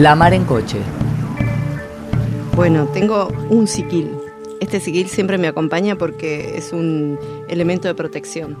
[0.00, 0.78] La mar en coche.
[2.56, 4.10] Bueno, tengo un siquil.
[4.58, 7.18] Este siquil siempre me acompaña porque es un
[7.50, 8.56] elemento de protección.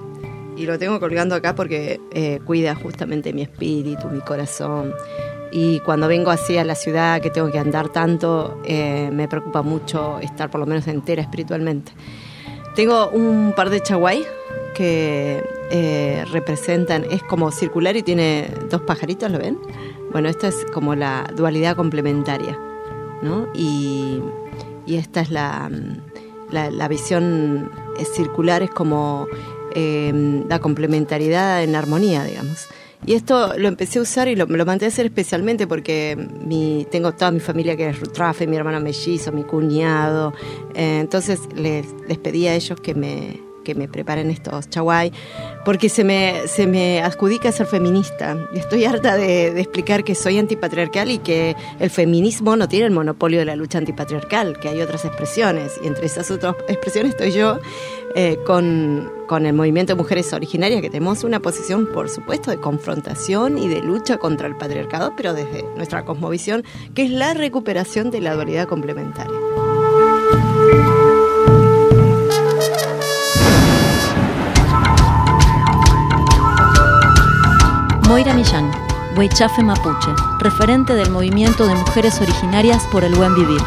[0.58, 4.92] Y lo tengo colgando acá porque eh, cuida justamente mi espíritu, mi corazón.
[5.50, 9.62] Y cuando vengo así a la ciudad, que tengo que andar tanto, eh, me preocupa
[9.62, 11.92] mucho estar por lo menos entera espiritualmente.
[12.74, 14.26] Tengo un par de chaguay
[14.74, 19.58] que eh, representan, es como circular y tiene dos pajaritos, ¿lo ven?
[20.12, 22.58] Bueno, esta es como la dualidad complementaria,
[23.22, 23.48] ¿no?
[23.54, 24.20] Y,
[24.86, 25.70] esta es la,
[26.50, 27.70] la, visión
[28.12, 29.28] circular, es como
[29.76, 32.66] eh, la complementariedad en armonía, digamos.
[33.06, 37.12] Y esto lo empecé a usar y lo, lo a hacer especialmente porque mi, tengo
[37.12, 40.34] toda mi familia que es Rutrafe, mi hermana mellizo, mi cuñado.
[40.74, 43.40] Eh, entonces les, les pedí a ellos que me,
[43.70, 45.12] que me preparen estos chaguay,
[45.64, 48.36] porque se me, se me adjudica ser feminista.
[48.52, 53.38] Estoy harta de, explicar que soy antipatriarcal y que el feminismo no tiene el monopolio
[53.38, 57.60] de la lucha antipatriarcal, que hay otras expresiones, y entre esas otras expresiones estoy yo
[58.16, 62.56] eh, con, con el movimiento de mujeres originarias, que tenemos una posición, por supuesto, de
[62.56, 68.10] confrontación y de lucha contra el patriarcado, pero desde nuestra cosmovisión, que es la recuperación
[68.10, 69.30] de la dualidad complementaria.
[78.10, 78.72] Moira Millán,
[79.16, 83.60] Huaychafe Mapuche, referente del movimiento de mujeres originarias por el buen vivir.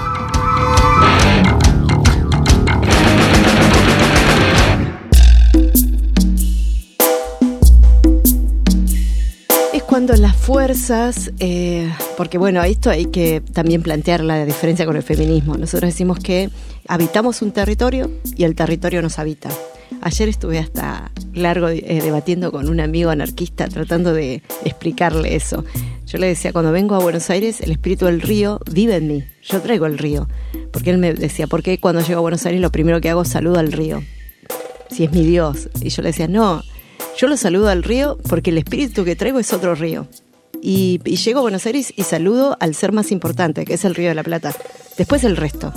[9.88, 15.04] Cuando las fuerzas, eh, porque bueno, esto hay que también plantear la diferencia con el
[15.04, 15.56] feminismo.
[15.56, 16.50] Nosotros decimos que
[16.88, 19.50] habitamos un territorio y el territorio nos habita.
[20.02, 25.64] Ayer estuve hasta largo eh, debatiendo con un amigo anarquista tratando de explicarle eso.
[26.06, 29.24] Yo le decía, cuando vengo a Buenos Aires, el espíritu del río vive en mí.
[29.44, 30.28] Yo traigo el río.
[30.72, 33.24] Porque él me decía, ¿por qué cuando llego a Buenos Aires lo primero que hago
[33.24, 34.04] es saludo al río?
[34.90, 35.70] Si es mi Dios.
[35.82, 36.62] Y yo le decía, no,
[37.18, 40.08] yo lo saludo al río porque el espíritu que traigo es otro río.
[40.62, 43.96] Y, y llego a Buenos Aires y saludo al ser más importante, que es el
[43.96, 44.56] río de la Plata.
[44.98, 45.74] Después el resto.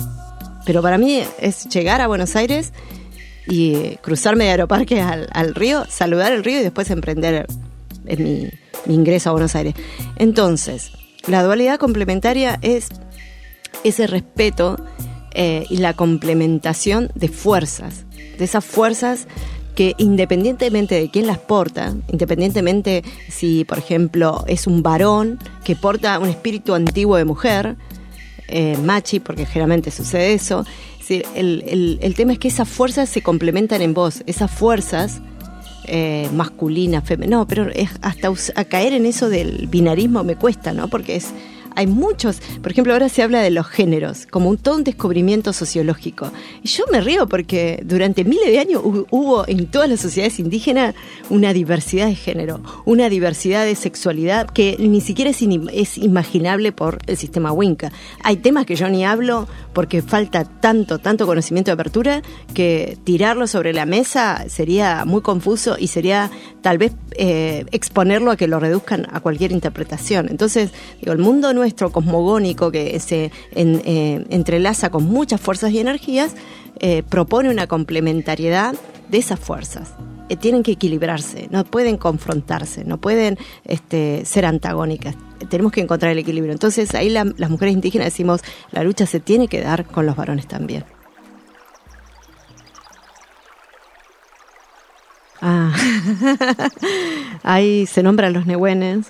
[0.65, 2.73] Pero para mí es llegar a Buenos Aires
[3.49, 7.47] y cruzarme de Aeroparque al, río, saludar el río y después emprender
[8.17, 8.49] mi,
[8.87, 9.75] ingreso a Buenos Aires.
[10.17, 10.91] Entonces,
[11.27, 12.89] la dualidad complementaria es
[13.83, 14.77] ese respeto
[15.33, 18.05] eh, y la complementación de fuerzas,
[18.37, 19.27] de esas fuerzas
[19.75, 26.17] que independientemente de quién las porta, independientemente si, por ejemplo, es un varón que porta
[26.17, 27.75] un espíritu antiguo de mujer,
[28.47, 30.65] eh, machi, porque generalmente sucede eso,
[31.09, 35.21] el, el, tema es que esas fuerzas se complementan en vos, esas fuerzas
[35.85, 40.73] eh, masculinas, femeninas, no, pero es hasta a caer en eso del binarismo me cuesta,
[40.73, 40.89] ¿no?
[40.89, 41.27] Porque es
[41.77, 45.53] hay muchos, por ejemplo, ahora se habla de los géneros, como un todo un descubrimiento
[45.53, 46.31] sociológico.
[46.63, 50.95] Y yo me río porque durante miles de años hubo en todas las sociedades indígenas
[51.29, 55.37] una diversidad de género, una diversidad de sexualidad que ni siquiera es,
[55.71, 57.91] es imaginable por el sistema Winca.
[58.23, 62.23] Hay temas que yo ni hablo porque falta tanto, tanto conocimiento de apertura
[62.55, 68.35] que tirarlo sobre la mesa sería muy confuso y sería tal vez eh, exponerlo a
[68.35, 70.27] que lo reduzcan a cualquier interpretación.
[70.29, 76.33] Entonces, digo, el mundo nuestro cosmogónico que se eh, entrelaza con muchas fuerzas y energías,
[76.79, 78.73] eh, propone una complementariedad
[79.09, 79.93] de esas fuerzas.
[80.39, 85.15] tienen que equilibrarse, no pueden confrontarse, no pueden este, ser antagónicas.
[85.49, 86.53] Tenemos que encontrar el equilibrio.
[86.53, 88.41] Entonces ahí las mujeres indígenas decimos,
[88.71, 90.85] la lucha se tiene que dar con los varones también.
[95.41, 95.73] Ah,
[97.43, 99.07] ahí se nombran los nehuenes,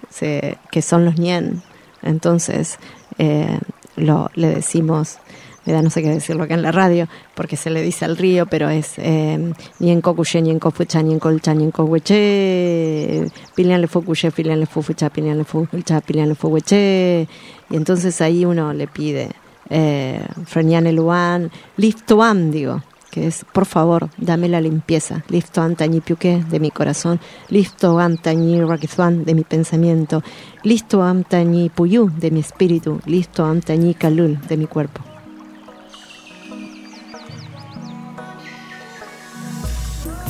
[0.71, 1.61] que son los ñen.
[2.07, 2.79] Entonces,
[3.17, 3.59] eh,
[3.95, 5.19] lo, le decimos,
[5.65, 8.45] me no sé qué decirlo acá en la radio, porque se le dice al río,
[8.45, 14.59] pero es eh, ñenco cuye, ñenco fucha, ñenco lcha, ñenco hueche, pilian le fucuye, pilian
[14.59, 17.27] le fucha, pilian le fucha, pilian le fuche.
[17.69, 19.29] Y entonces ahí uno le pide,
[19.69, 22.81] eh, Freñane Luan, liftoam, digo,
[23.17, 25.23] que es, por favor, dame la limpieza.
[25.27, 27.19] Listo antañi piuque de mi corazón,
[27.49, 30.21] listo antañi rakizuan de mi pensamiento,
[30.61, 35.01] listo antañi puyú de mi espíritu, listo antañi kalul de mi cuerpo.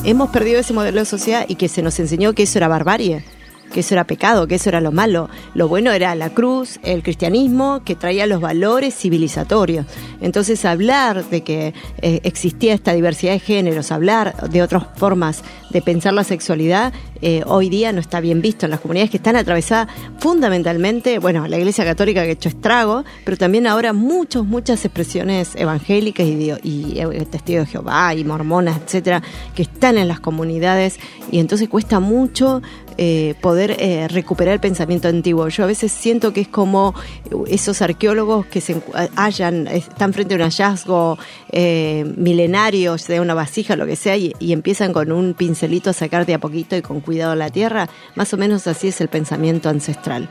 [0.06, 3.26] Hemos perdido ese modelo de sociedad y que se nos enseñó que eso era barbarie
[3.72, 5.30] que eso era pecado, que eso era lo malo.
[5.54, 9.86] Lo bueno era la cruz, el cristianismo, que traía los valores civilizatorios.
[10.22, 15.82] Entonces hablar de que eh, existía esta diversidad de géneros, hablar de otras formas de
[15.82, 19.36] pensar la sexualidad, eh, hoy día no está bien visto en las comunidades que están
[19.36, 19.88] atravesadas
[20.20, 25.56] fundamentalmente, bueno, la Iglesia Católica que ha hecho estrago, pero también ahora muchas, muchas expresiones
[25.56, 29.24] evangélicas y, y, eh, de Jehová y mormonas, etcétera,
[29.56, 31.00] que están en las comunidades
[31.32, 32.62] y entonces cuesta mucho
[32.98, 35.48] eh, poder eh, recuperar el pensamiento antiguo.
[35.50, 36.96] Yo a veces siento que es como
[37.48, 38.82] esos arqueólogos que se
[39.16, 41.18] hallan, están frente a un hallazgo
[41.52, 46.26] eh, milenario, de una vasija, lo que sea, y, empiezan con un pincelito a sacar
[46.26, 47.88] de a poquito y con cuidado la tierra.
[48.16, 50.30] Más o menos así es el pensamiento ancestral.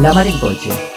[0.00, 0.95] La Marincoche.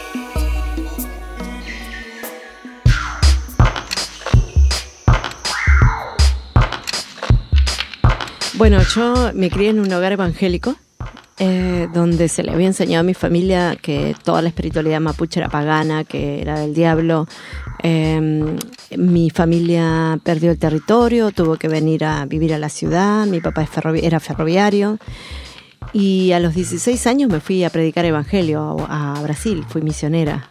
[8.60, 10.76] Bueno, yo me crié en un hogar evangélico
[11.38, 15.48] eh, donde se le había enseñado a mi familia que toda la espiritualidad mapuche era
[15.48, 17.26] pagana, que era del diablo.
[17.82, 18.58] Eh,
[18.98, 23.66] mi familia perdió el territorio, tuvo que venir a vivir a la ciudad, mi papá
[23.96, 25.00] era ferroviario.
[25.94, 30.50] Y a los 16 años me fui a predicar evangelio a, a Brasil, fui misionera.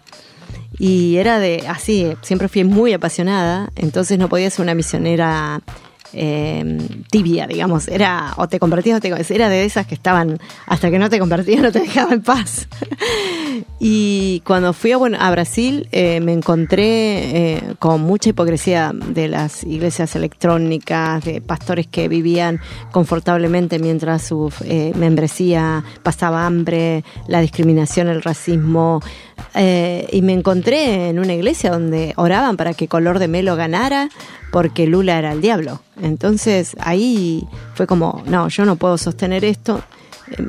[0.78, 5.60] Y era de así, siempre fui muy apasionada, entonces no podía ser una misionera
[6.12, 6.78] eh,
[7.10, 7.88] tibia, digamos.
[7.88, 11.18] Era o te convertías o te Era de esas que estaban, hasta que no te
[11.18, 12.68] convertías, no te dejaba en paz.
[13.78, 19.28] y cuando fui a, bueno, a Brasil, eh, me encontré eh, con mucha hipocresía de
[19.28, 22.60] las iglesias electrónicas, de pastores que vivían
[22.92, 29.00] confortablemente mientras su eh, membresía pasaba hambre, la discriminación, el racismo.
[29.54, 34.08] Y me encontré en una iglesia donde oraban para que Color de Melo ganara
[34.50, 35.80] porque Lula era el diablo.
[36.00, 39.82] Entonces ahí fue como, no, yo no puedo sostener esto,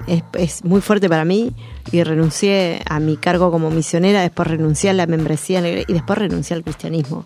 [0.08, 1.54] es, muy fuerte para mí
[1.92, 6.56] y renuncié a mi cargo como misionera, después renuncié a la membresía y después renuncié
[6.56, 7.26] al cristianismo.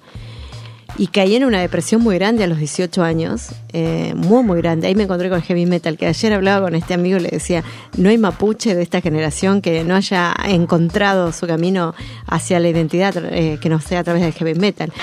[0.95, 4.85] Y caí en una depresión muy grande a los 18 años, eh, muy, muy grande.
[4.85, 7.63] Ahí me encontré con heavy metal, que ayer hablaba con este amigo y le decía,
[7.97, 11.95] no hay mapuche de esta generación que no haya encontrado su camino
[12.27, 14.93] hacia la identidad eh, que no sea a través del heavy metal.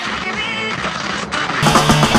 [1.73, 2.10] Bye.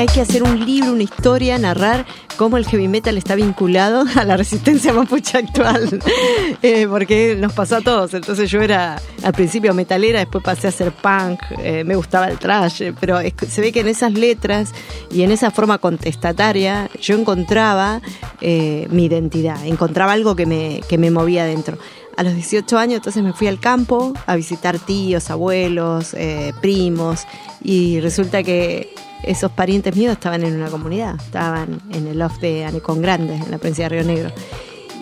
[0.00, 2.06] Hay que hacer un libro, una historia, narrar
[2.38, 6.00] cómo el heavy metal está vinculado a la resistencia mapuche actual,
[6.62, 8.14] eh, porque nos pasó a todos.
[8.14, 12.38] Entonces yo era al principio metalera, después pasé a ser punk, eh, me gustaba el
[12.38, 14.72] trash, pero se ve que en esas letras
[15.12, 18.00] y en esa forma contestataria yo encontraba
[18.40, 21.76] eh, mi identidad, encontraba algo que me, que me movía dentro
[22.16, 26.14] a los 18 años entonces me fui al campo a visitar tíos, abuelos,
[26.60, 27.26] primos
[27.62, 32.64] y resulta que esos parientes míos estaban en una comunidad, estaban en el loft de
[32.64, 34.32] Anecón Grande, en la provincia de Río Negro.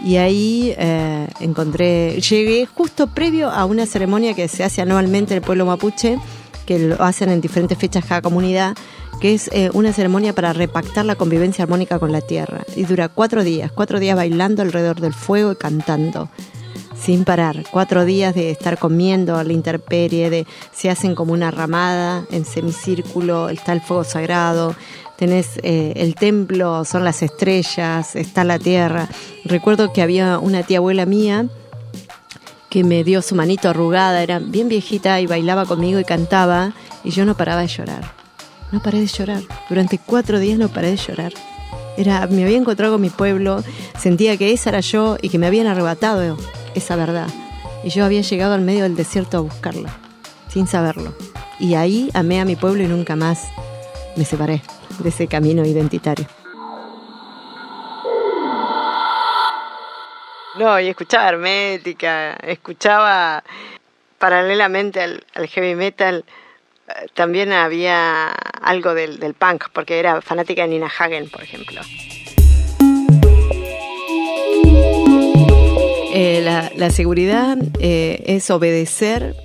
[0.05, 5.39] Y ahí eh, encontré, llegué justo previo a una ceremonia que se hace anualmente en
[5.39, 6.19] el pueblo mapuche,
[6.67, 8.77] que lo hacen en diferentes fechas cada comunidad,
[9.21, 12.63] que es eh, una ceremonia para repactar la convivencia armónica con la tierra.
[12.77, 16.29] Y dura cuatro días, cuatro días bailando alrededor del fuego y cantando
[17.09, 17.65] sin parar.
[17.71, 22.45] Cuatro días de estar comiendo a la intemperie, de se hacen como una ramada en
[22.45, 24.77] semicírculo, está el fuego sagrado,
[25.17, 29.09] tenés eh, el templo, son las estrellas, está la tierra.
[29.47, 31.47] Recuerdo que había una tía abuela mía
[32.69, 36.75] que me dio su manito arrugada, era bien viejita y bailaba conmigo y cantaba
[37.05, 38.13] y yo no paraba de llorar.
[38.71, 39.41] No paré de llorar.
[39.71, 41.33] Durante cuatro días no paré de llorar.
[41.97, 43.65] Era, me había encontrado con mi pueblo,
[43.99, 46.37] sentía que esa era yo y que me habían arrebatado
[46.79, 47.29] esa verdad.
[47.85, 49.91] Y yo había llegado al medio del desierto a buscarla,
[50.49, 51.15] sin saberlo.
[51.61, 53.49] Y ahí amé a mi pueblo y nunca más
[54.17, 54.63] me separé
[54.99, 56.27] de ese camino identitario.
[60.59, 63.45] No, y escuchaba hermética, escuchaba
[64.19, 66.25] paralelamente al, al heavy metal,
[66.89, 68.31] eh, también había
[68.61, 71.81] algo del, del punk, porque era fanática de Nina Hagen, por ejemplo.
[76.13, 79.37] Eh, la, la, seguridad eh, es obedecer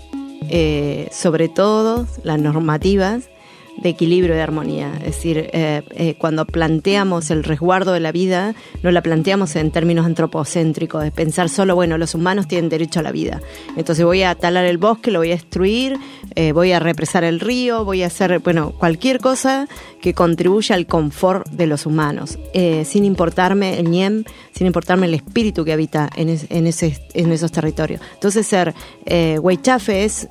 [0.50, 3.30] eh, sobre todo las normativas
[3.78, 4.92] de equilibrio y de armonía.
[5.00, 9.72] Es decir, eh, eh, cuando planteamos el resguardo de la vida, no la planteamos en
[9.72, 13.42] términos antropocéntricos, de pensar solo, bueno, los humanos tienen derecho a la vida.
[13.76, 15.98] Entonces voy a talar el bosque, lo voy a destruir,
[16.36, 19.68] eh, voy a represar el río, voy a hacer, bueno, cualquier cosa
[20.02, 22.38] que contribuya al confort de los humanos,
[22.84, 26.30] sin importarme el ñem, sin importarme el espíritu que habita en,
[26.68, 28.02] esos territorios.
[28.14, 28.74] Entonces ser
[29.06, 29.40] eh,
[29.88, 30.28] es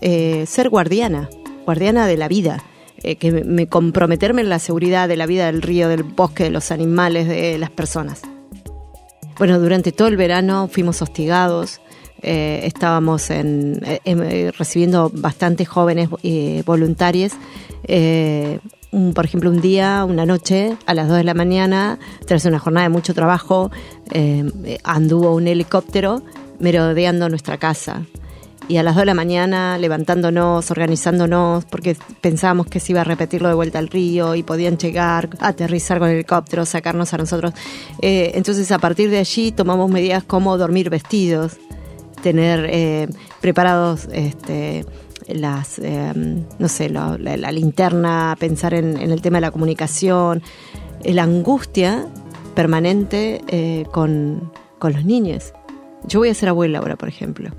[0.50, 1.30] ser guardiana,
[1.64, 2.62] guardiana de la vida
[3.04, 6.50] eh, que me comprometerme en la seguridad de la vida del río, del bosque, de
[6.50, 8.22] los animales, de las personas.
[9.38, 11.80] Bueno, durante todo el verano fuimos hostigados,
[12.22, 16.10] eh, estábamos en, eh, recibiendo bastantes jóvenes
[16.64, 17.32] voluntarios.
[19.14, 22.84] por ejemplo, un día, una noche, a las 2 de la mañana, tras una jornada
[22.84, 23.70] de mucho trabajo,
[24.84, 26.22] anduvo un helicóptero
[26.60, 28.02] merodeando nuestra casa
[28.68, 33.04] y a las 2 de la mañana levantándonos, organizándonos, porque pensábamos que se iba a
[33.04, 37.52] repetirlo de vuelta al río y podían llegar, aterrizar con el helicóptero, sacarnos a nosotros.
[38.00, 41.56] Eh, entonces a partir de allí tomamos medidas como dormir vestidos,
[42.22, 43.08] tener eh,
[43.40, 44.86] preparados este,
[45.26, 46.12] las, eh,
[46.58, 47.16] no sé, la,
[47.52, 50.42] linterna, pensar en, en, el tema de la comunicación,
[51.04, 52.06] la angustia
[52.54, 55.52] permanente con, con los niños.
[56.06, 57.50] Yo voy a ser abuela ahora, por ejemplo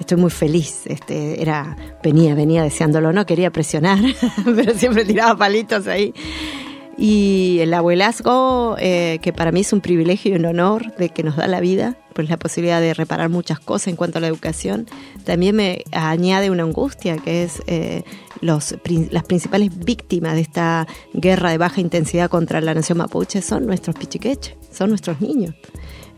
[0.00, 0.82] estoy muy feliz.
[0.86, 3.98] Este, era, venía, venía deseándolo, no quería presionar,
[4.44, 6.12] pero siempre tiraba palitos ahí.
[6.98, 11.22] Y el abuelazgo, eh, que para mí es un privilegio y un honor de que
[11.22, 14.28] nos da la vida, pues la posibilidad de reparar muchas cosas en cuanto a la
[14.28, 14.86] educación,
[15.24, 18.02] también me añade una angustia, que es eh,
[18.40, 18.76] los,
[19.10, 23.94] las principales víctimas de esta guerra de baja intensidad contra la nación mapuche son nuestros
[23.96, 25.54] pichiqueches, son nuestros niños.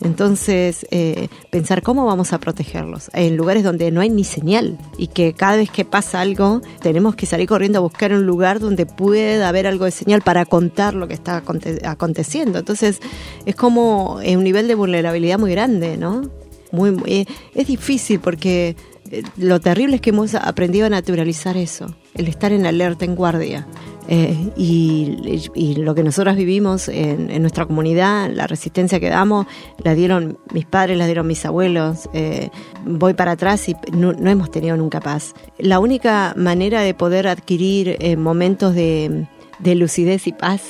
[0.00, 5.08] Entonces, eh, pensar cómo vamos a protegerlos en lugares donde no hay ni señal y
[5.08, 8.86] que cada vez que pasa algo tenemos que salir corriendo a buscar un lugar donde
[8.86, 11.42] pueda haber algo de señal para contar lo que está
[11.84, 12.58] aconteciendo.
[12.58, 13.00] Entonces,
[13.44, 16.22] es como un nivel de vulnerabilidad muy grande, ¿no?
[16.70, 17.24] Muy, eh,
[17.54, 18.76] es difícil porque
[19.10, 23.14] eh, lo terrible es que hemos aprendido a naturalizar eso, el estar en alerta, en
[23.14, 23.66] guardia.
[24.10, 29.46] Eh, y, lo que nosotros vivimos en, nuestra comunidad, la resistencia que damos,
[29.84, 32.08] la dieron mis padres, la dieron mis abuelos.
[32.14, 32.48] Eh,
[32.86, 35.34] voy para atrás y no, hemos tenido nunca paz.
[35.58, 39.26] La única manera de poder adquirir momentos de,
[39.62, 40.62] lucidez y paz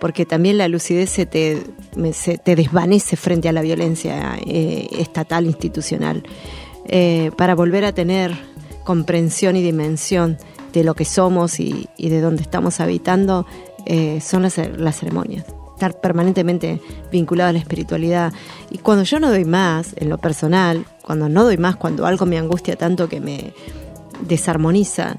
[0.00, 1.62] porque también la lucidez se te,
[2.44, 6.22] te desvanece frente a la violencia estatal, institucional,
[7.36, 8.36] para volver a tener
[8.86, 10.38] comprensión y dimensión
[10.72, 13.46] de lo que somos y, de dónde estamos habitando
[13.86, 15.44] eh, son las, ceremonias.
[15.74, 18.32] Estar permanentemente vinculado a la espiritualidad.
[18.70, 22.26] Y cuando yo no doy más, en lo personal, cuando no doy más, cuando algo
[22.26, 23.54] me angustia tanto que me
[24.28, 25.16] desarmoniza,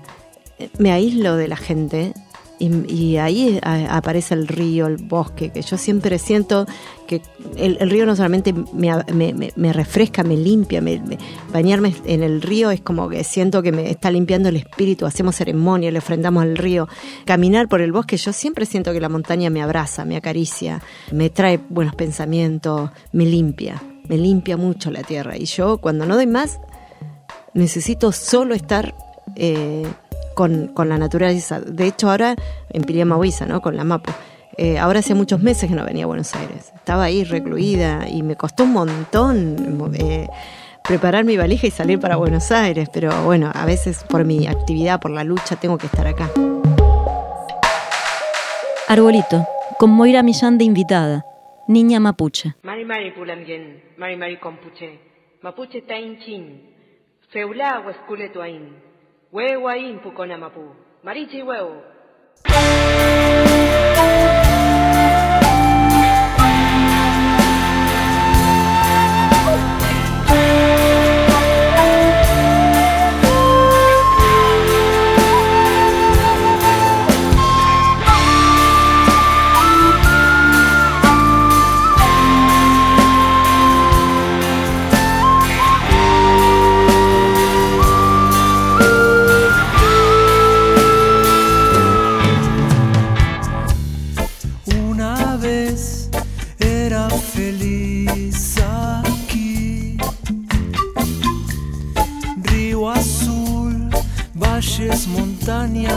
[0.60, 2.14] eh, me aíslo de la gente
[2.60, 6.66] y, ahí aparece el río, el bosque, que yo siempre siento
[7.06, 7.22] que
[7.56, 10.82] el, río no solamente me, refresca, me limpia,
[11.54, 15.36] bañarme en el río es como que siento que me está limpiando el espíritu, hacemos
[15.36, 16.88] ceremonia, le ofrendamos al río.
[17.26, 21.30] Caminar por el bosque, yo siempre siento que la montaña me abraza, me acaricia, me
[21.30, 25.38] trae buenos pensamientos, me limpia, me limpia mucho la tierra.
[25.38, 26.60] Y yo cuando no doy más,
[27.54, 28.96] necesito solo estar...
[29.40, 29.86] Eh,
[30.34, 31.60] con, con la naturaleza.
[31.60, 32.36] De hecho, ahora
[32.70, 33.62] en Piriama Huiza, ¿no?
[33.62, 34.12] Con la Mapu.
[34.58, 36.72] Eh, ahora hace muchos meses que no venía a Buenos Aires.
[36.76, 40.28] Estaba ahí recluida y me costó un montón eh,
[40.84, 42.90] preparar mi valija y salir para Buenos Aires.
[42.92, 46.30] Pero bueno, a veces por mi actividad, por la lucha, tengo que estar acá.
[48.88, 49.46] Arbolito,
[49.78, 51.26] con Moira Millán de invitada,
[51.68, 52.56] niña mapuche.
[52.64, 53.14] Mari Mari
[53.98, 55.00] Mari Mari Compuche,
[55.42, 56.74] Mapuche Tain Chin,
[57.30, 58.87] Feula Huesculetuain.
[59.34, 60.76] Wewe impu kona mapu.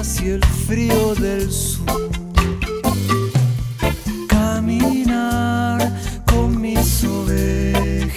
[0.02, 2.10] Y el frío del sur.
[4.28, 8.10] Caminar con mis ovejitas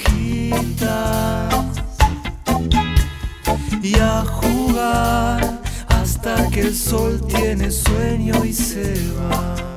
[3.82, 9.73] y a jugar hasta que el sol tiene sueño y se va.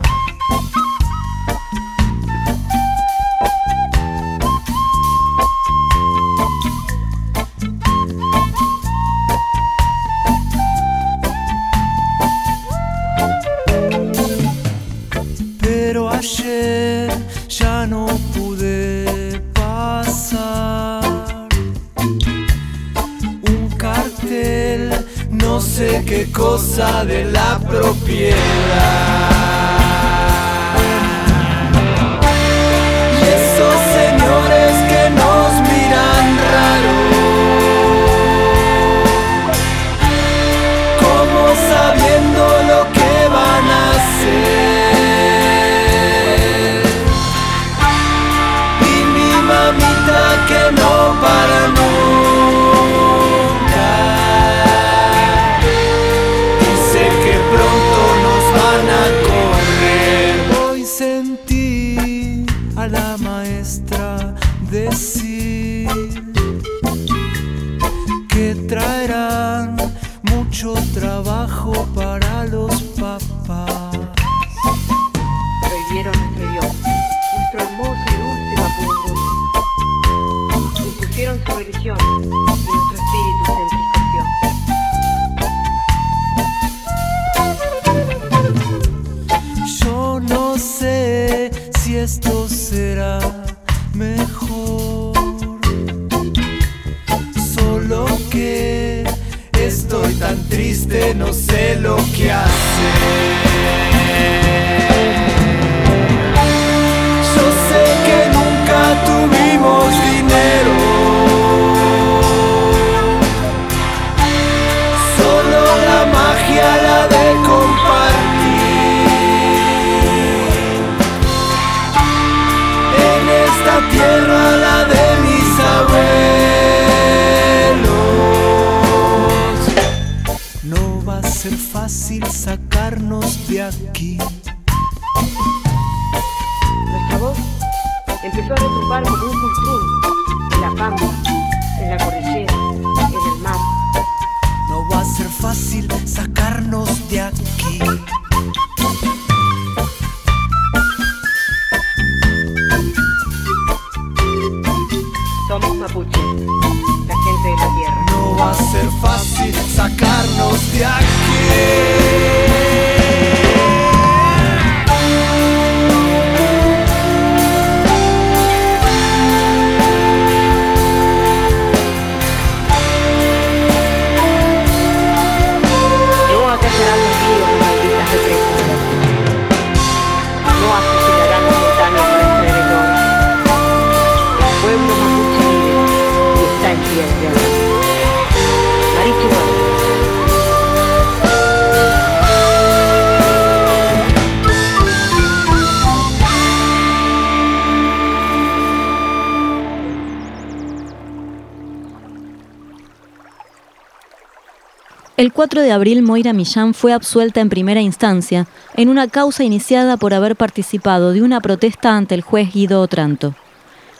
[205.37, 210.15] 4 de abril, Moira Millán fue absuelta en primera instancia en una causa iniciada por
[210.15, 213.35] haber participado de una protesta ante el juez Guido Otranto.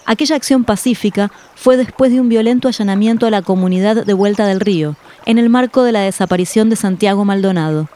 [0.07, 4.61] Aquella acción pacífica fue después de un violento allanamiento a la comunidad de Vuelta del
[4.61, 4.97] Río,
[5.27, 7.91] en el marco de la desaparición de Santiago Maldonado.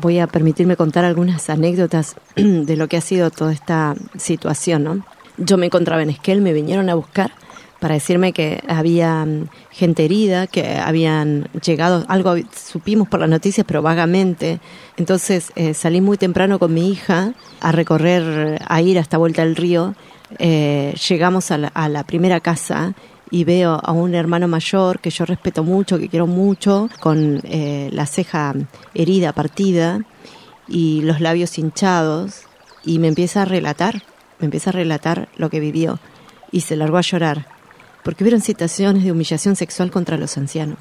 [0.00, 5.06] Voy a permitirme contar algunas anécdotas de lo que ha sido toda esta situación, ¿no?
[5.36, 7.30] Yo me encontraba en Esquel, me vinieron a buscar
[7.84, 13.66] para decirme que había mm, gente herida, que habían llegado, algo supimos por las noticias,
[13.66, 14.58] pero vagamente.
[14.96, 19.54] Entonces eh, salí muy temprano con mi hija a recorrer, a ir hasta Vuelta del
[19.54, 19.94] Río.
[20.38, 22.94] Eh, llegamos a la, primera casa
[23.30, 27.90] y veo a un hermano mayor que yo respeto mucho, que quiero mucho, con eh,
[27.92, 28.54] la ceja
[28.94, 30.00] herida, partida
[30.66, 32.44] y los labios hinchados
[32.82, 34.04] y me empieza a relatar,
[34.38, 35.98] me empieza a relatar lo que vivió
[36.50, 37.53] y se largó a llorar
[38.04, 40.78] porque hubieron situaciones de humillación sexual contra los ancianos,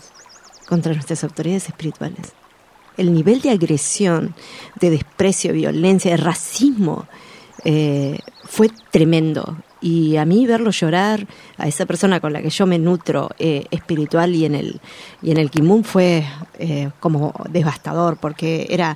[0.68, 2.34] contra nuestras autoridades espirituales.
[2.98, 4.36] El nivel de agresión,
[4.80, 7.08] de desprecio, violencia, de racismo
[7.64, 9.58] eh, fue tremendo.
[9.82, 13.66] Y a mí verlo llorar, a esa persona con la que yo me nutro eh,
[13.72, 14.82] espiritual y en el,
[15.22, 16.26] y en el Kimun fue
[16.60, 18.96] eh, como devastador, porque era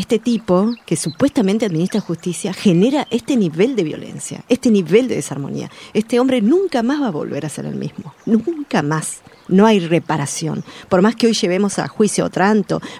[0.00, 5.70] este tipo que supuestamente administra justicia genera este nivel de violencia, este nivel de desarmonía.
[5.92, 9.20] Este hombre nunca más va a volver a ser el mismo, nunca más.
[9.48, 10.64] no hay reparación.
[10.88, 12.54] Por más que hoy llevemos a juicio a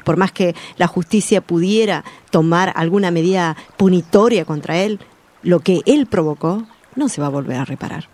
[0.05, 5.01] por más que la justicia pudiera tomar alguna medida punitoria contra él,
[5.43, 8.09] lo que él provocó no se va a volver a reparar.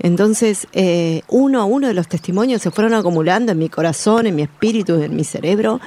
[0.00, 4.36] Entonces, eh, uno a uno de los testimonios se fueron acumulando en mi corazón, en
[4.36, 5.80] mi espíritu, en mi cerebro.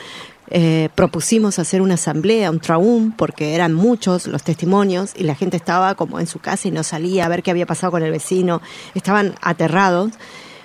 [0.54, 5.56] Eh, propusimos hacer una asamblea, un traum, porque eran muchos los testimonios y la gente
[5.58, 8.12] estaba como en su casa y no salía a ver qué había pasado con el
[8.12, 8.62] vecino.
[8.94, 10.12] Estaban aterrados.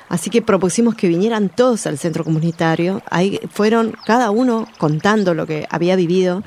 [0.08, 3.02] Así que propusimos que vinieran todos al centro comunitario.
[3.10, 6.42] Ahí fueron cada uno contando lo que había vivido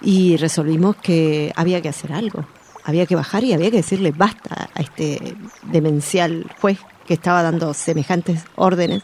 [0.00, 2.44] y resolvimos que había que hacer algo
[2.84, 7.74] había que bajar y había que decirle basta a este demencial juez que estaba dando
[7.74, 9.02] semejantes órdenes.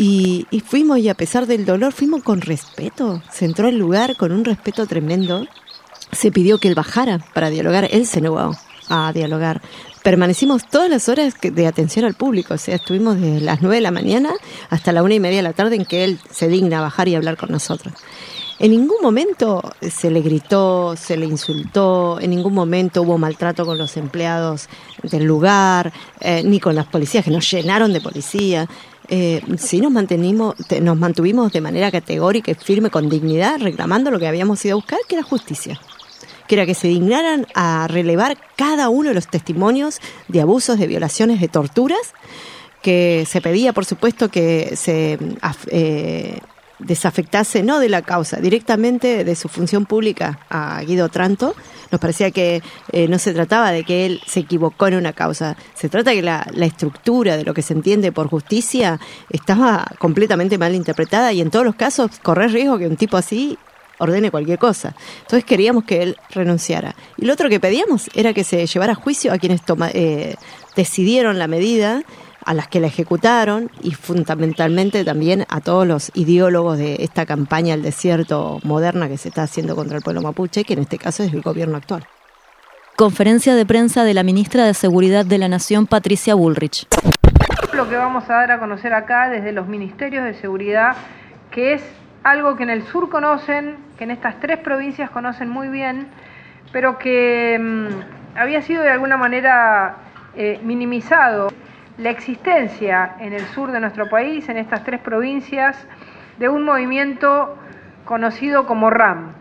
[0.00, 3.20] Y, fuimos, y a pesar del dolor, fuimos con respeto.
[3.32, 5.44] Se entró al lugar con un respeto tremendo.
[6.12, 7.88] Se pidió que él bajara para dialogar.
[7.90, 8.52] Él se negó
[8.88, 9.60] a dialogar.
[10.04, 12.54] Permanecimos todas las horas de atención al público.
[12.54, 14.30] O sea, estuvimos desde las nueve de la mañana
[14.70, 17.16] hasta la una y media de la tarde en que él se digna bajar y
[17.16, 17.92] hablar con nosotros.
[18.60, 23.78] En ningún momento se le gritó, se le insultó, en ningún momento hubo maltrato con
[23.78, 24.68] los empleados
[25.02, 28.68] del lugar, eh, ni con las policías, que nos llenaron de policía.
[29.08, 34.18] Eh, sí nos, mantenimos, nos mantuvimos de manera categórica y firme, con dignidad, reclamando lo
[34.18, 35.80] que habíamos ido a buscar, que era justicia.
[36.46, 40.86] Que era que se dignaran a relevar cada uno de los testimonios de abusos, de
[40.86, 42.14] violaciones, de torturas,
[42.82, 45.18] que se pedía, por supuesto, que se
[45.70, 46.40] eh,
[46.78, 51.54] desafectase no de la causa, directamente de su función pública a Guido Tranto.
[51.90, 52.62] Nos parecía que
[52.92, 56.16] eh, no se trataba de que él se equivocó en una causa, se trata de
[56.16, 61.40] que la, estructura de lo que se entiende por justicia estaba completamente mal interpretada y
[61.40, 63.58] en todos los casos corre riesgo que un tipo así
[63.98, 64.94] ordene cualquier cosa.
[65.22, 66.94] Entonces queríamos que él renunciara.
[67.16, 70.36] Y lo otro que pedíamos era que se llevara a juicio a quienes toma, eh,
[70.76, 72.04] decidieron la medida
[72.48, 77.74] a las que la ejecutaron y fundamentalmente también a todos los ideólogos de esta campaña
[77.74, 81.22] al desierto moderna que se está haciendo contra el pueblo mapuche, que en este caso
[81.22, 82.06] es el gobierno actual.
[82.96, 86.86] Conferencia de prensa de la ministra de Seguridad de la Nación, Patricia Bullrich.
[87.74, 90.96] Lo que vamos a dar a conocer acá desde los ministerios de seguridad,
[91.50, 91.82] que es
[92.22, 96.08] algo que en el sur conocen, que en estas tres provincias conocen muy bien,
[96.72, 99.96] pero que mm, había sido de alguna manera
[100.34, 101.48] eh, minimizado
[101.98, 105.86] la existencia en el sur de nuestro país, en estas tres provincias,
[106.38, 107.58] de un movimiento
[108.04, 109.32] conocido como RAM.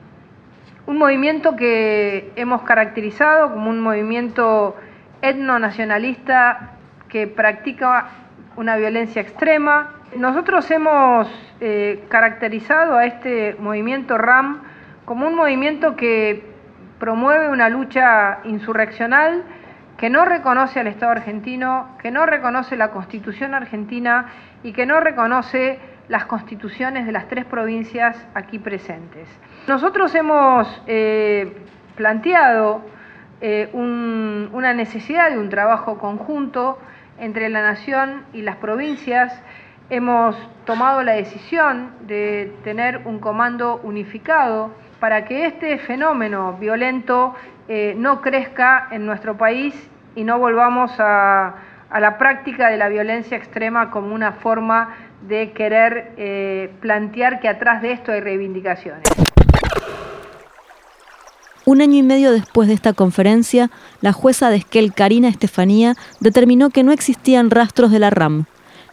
[0.88, 4.76] Un movimiento que hemos caracterizado como un movimiento
[5.22, 6.72] etnonacionalista
[7.10, 8.08] que practica
[8.56, 9.94] una violencia extrema.
[10.16, 11.28] Nosotros hemos
[11.60, 14.62] eh, caracterizado a este movimiento RAM
[15.06, 16.44] como un movimiento que
[17.00, 19.44] promueve una lucha insurreccional
[19.98, 24.28] que no reconoce al Estado argentino, que no reconoce la Constitución argentina
[24.64, 29.28] y que no reconoce las constituciones de las tres provincias aquí presentes.
[29.68, 31.52] Nosotros hemos eh,
[31.96, 32.82] planteado
[33.42, 36.80] eh, una necesidad de un trabajo conjunto
[37.20, 39.42] entre la nación y las provincias.
[39.90, 47.36] Hemos tomado la decisión de tener un comando unificado para que este fenómeno violento
[47.68, 49.74] eh, no crezca en nuestro país
[50.16, 51.56] y no volvamos a,
[52.00, 54.96] la práctica de la violencia extrema como una forma
[55.28, 59.04] de querer eh, plantear que atrás de esto hay reivindicaciones.
[61.66, 66.70] Un año y medio después de esta conferencia, la jueza de Esquel, Karina Estefanía, determinó
[66.70, 68.46] que no existían rastros de la RAM,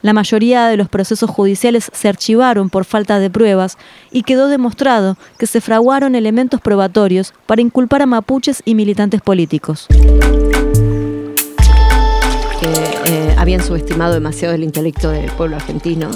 [0.05, 3.79] la mayoría de los procesos judiciales se archivaron por falta de pruebas
[4.13, 9.87] y quedó demostrado que se fraguaron elementos probatorios para inculpar a mapuches y militantes políticos.
[12.61, 12.71] Que
[13.07, 16.11] eh, habían subestimado demasiado el intelecto del pueblo argentino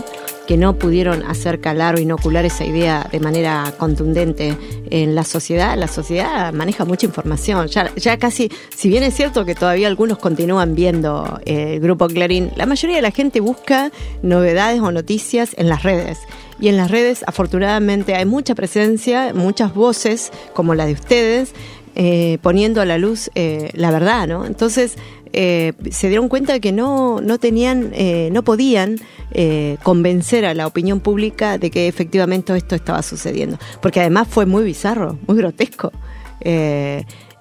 [0.49, 4.57] que no pudieron hacer calar o inocular esa idea de manera contundente
[4.89, 5.77] en la sociedad.
[5.77, 7.69] La sociedad maneja mucha información.
[7.69, 12.07] Ya, ya casi, si bien es cierto que todavía algunos continúan viendo eh, el grupo
[12.09, 16.19] Clarín, la mayoría de la gente busca novedades o noticias en las redes.
[16.59, 21.53] Y en las redes, afortunadamente, hay mucha presencia, muchas voces como la de ustedes,
[21.95, 24.47] eh, poniendo a la luz eh, la verdad, ¿no?
[24.47, 24.97] Entonces,
[25.33, 28.97] eh, se dieron cuenta de que no, no tenían, eh, no podían
[29.33, 33.59] eh, convencer a la opinión pública de que efectivamente esto estaba sucediendo.
[33.81, 35.93] Porque además fue muy bizarro, muy grotesco.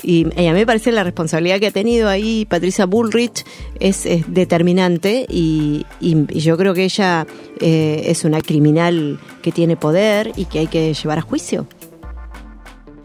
[0.03, 3.43] Y, a mí me parece la responsabilidad que ha tenido ahí Patricia Bullrich
[3.79, 7.25] es, determinante y, y, yo creo que ella
[7.59, 11.67] es una criminal que tiene poder y que hay que llevar a juicio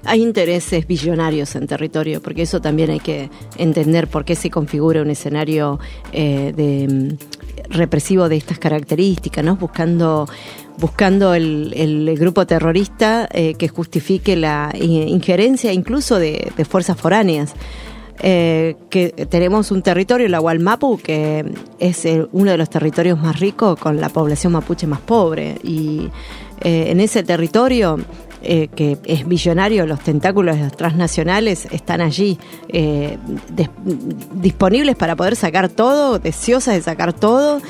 [0.05, 5.03] hay intereses billonarios en territorio, porque eso también hay que entender por qué se configura
[5.03, 5.79] un escenario
[6.13, 9.57] eh, de mm, represivo de estas características, ¿no?
[9.57, 10.29] Buscando,
[10.79, 17.55] buscando el, grupo terrorista eh, que justifique la injerencia incluso de, fuerzas foráneas.
[18.25, 21.45] Eh, que tenemos un territorio, la Gualmapu, que
[21.81, 25.57] es uno de los territorios más ricos con la población mapuche más pobre.
[25.65, 26.09] Y
[26.61, 27.99] en ese territorio
[28.43, 32.39] eh, que es billonario, los tentáculos transnacionales están allí
[34.35, 37.61] disponibles para poder sacar todo, deseosas de sacar todo.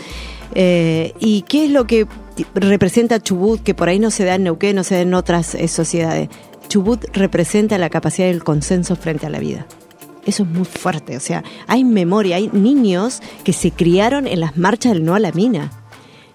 [0.55, 2.07] ¿Y qué es lo que
[2.55, 5.57] representa Chubut, que por ahí no se da en Neuquén, no se da en otras
[5.69, 6.29] sociedades?
[6.69, 9.67] Chubut representa la capacidad del consenso frente a la vida.
[10.25, 11.17] Eso es muy fuerte.
[11.17, 15.19] O sea, hay memoria, hay niños que se criaron en las marchas del no a
[15.19, 15.71] la mina.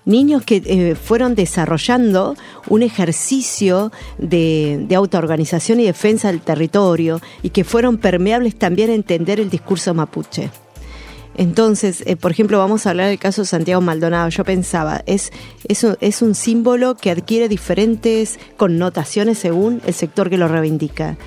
[0.07, 2.37] Niños que eh, fueron desarrollando
[2.69, 9.41] un ejercicio de, autoorganización y defensa del territorio y que fueron permeables también a entender
[9.41, 10.49] el discurso mapuche.
[11.35, 14.29] Entonces, eh, por ejemplo, vamos a hablar del caso de Santiago Maldonado.
[14.29, 15.33] Yo pensaba, es,
[15.67, 21.17] es, un símbolo que adquiere diferentes connotaciones según el sector que lo reivindica.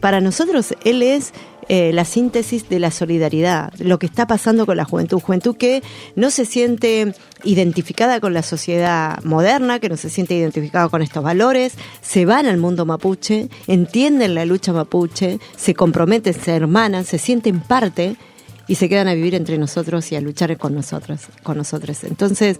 [0.00, 1.34] Para nosotros, él es
[1.68, 5.20] eh, la síntesis de la solidaridad, lo que está pasando con la juventud.
[5.20, 5.82] Juventud que
[6.16, 11.22] no se siente identificada con la sociedad moderna, que no se siente identificada con estos
[11.22, 17.18] valores, se van al mundo mapuche, entienden la lucha mapuche, se comprometen, se hermanan, se
[17.18, 18.16] sienten parte
[18.66, 22.04] y se quedan a vivir entre nosotros y a luchar con nosotros, con nosotros.
[22.04, 22.58] Entonces,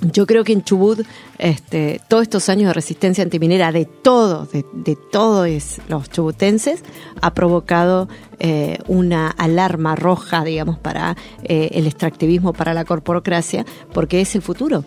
[0.00, 1.00] yo creo que en Chubut,
[1.38, 5.48] este, todos estos años de resistencia antiminera de todos, de, todos
[5.88, 6.82] los chubutenses,
[7.20, 8.08] ha provocado
[8.38, 14.42] eh, una alarma roja, digamos, para eh, el extractivismo, para la corporocracia, porque es el
[14.42, 14.84] futuro.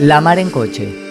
[0.00, 1.03] La mar en coche.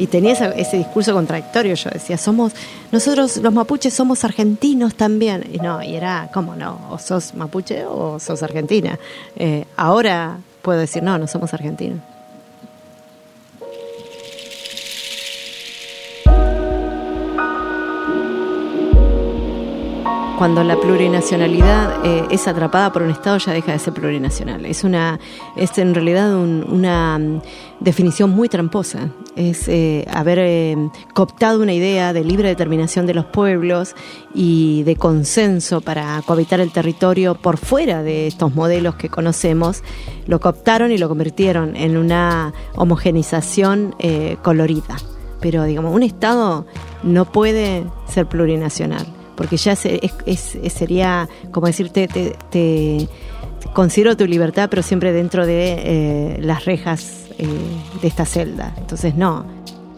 [0.00, 1.74] Y tenía ese, discurso contradictorio.
[1.74, 2.54] Yo decía, somos,
[2.90, 5.46] nosotros los mapuches somos argentinos también.
[5.52, 6.80] Y no, y era, ¿cómo no?
[6.90, 8.98] O sos mapuche o sos argentina.
[9.36, 12.00] Eh, ahora puedo decir, no, no somos argentinos.
[20.40, 24.64] Cuando la plurinacionalidad eh, es atrapada por un Estado ya deja de ser plurinacional.
[24.64, 25.20] Es una,
[25.54, 27.42] es en realidad una mm,
[27.80, 29.10] definición muy tramposa.
[29.36, 30.78] Es eh, haber eh,
[31.12, 33.94] cooptado una idea de libre determinación de los pueblos
[34.32, 39.82] y de consenso para cohabitar el territorio por fuera de estos modelos que conocemos.
[40.26, 43.94] Lo cooptaron y lo convirtieron en una homogenización
[44.40, 44.96] colorida.
[45.42, 46.64] Pero digamos, un Estado
[47.02, 52.08] no puede ser plurinacional porque ya sería como decirte,
[52.50, 53.08] te,
[53.72, 57.48] considero tu libertad, pero siempre dentro de eh, las rejas eh,
[58.02, 58.74] de esta celda.
[58.76, 59.46] Entonces, no.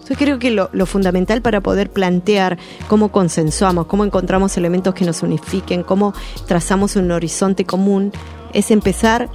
[0.09, 5.25] Yo creo que lo, fundamental para poder plantear cómo consensuamos, cómo encontramos elementos que nos
[5.25, 6.15] unifiquen, cómo
[6.47, 8.13] trazamos un horizonte común,
[8.53, 9.29] es empezar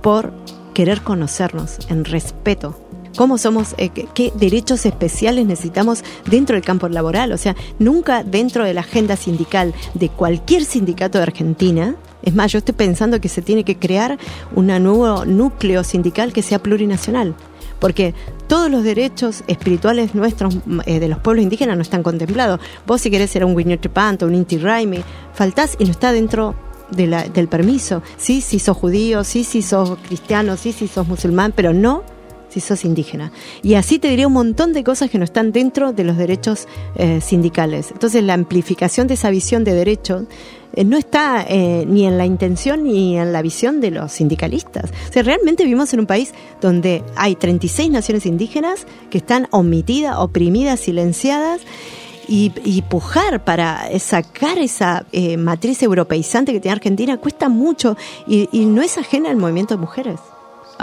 [0.00, 0.32] por
[0.72, 2.74] querer conocernos en respeto
[3.16, 7.32] cómo somos, eh, qué, derechos especiales necesitamos dentro del campo laboral.
[7.32, 11.96] O sea, nunca dentro de la agenda sindical de cualquier sindicato de Argentina.
[12.22, 14.18] Es más, yo estoy pensando que se tiene que crear
[14.54, 17.34] un nuevo núcleo sindical que sea plurinacional
[17.82, 18.14] porque
[18.46, 22.60] todos los derechos espirituales nuestros eh, de los pueblos indígenas no están contemplados.
[22.86, 23.56] Vos si querés ser un
[23.92, 25.02] Panto, un Inti Raimi,
[25.34, 26.54] faltás y no está dentro
[26.92, 28.00] del permiso.
[28.16, 32.04] Sí, si sos judío, sí, si sos cristiano, sí, si sos musulmán, pero no
[32.52, 33.32] si sos indígena.
[33.62, 36.68] Y así te diría un montón de cosas que no están dentro de los derechos
[36.96, 37.90] eh, sindicales.
[37.92, 40.24] Entonces la amplificación de esa visión de derechos
[40.74, 44.90] eh, no está eh, ni en la intención ni en la visión de los sindicalistas.
[45.08, 50.16] O sea, realmente vivimos en un país donde hay 36 naciones indígenas que están omitidas,
[50.18, 51.62] oprimidas, silenciadas.
[52.28, 55.04] Y, pujar para sacar esa
[55.36, 59.80] matriz europeizante que tiene Argentina cuesta mucho y, y no es ajena al movimiento de
[59.80, 60.18] mujeres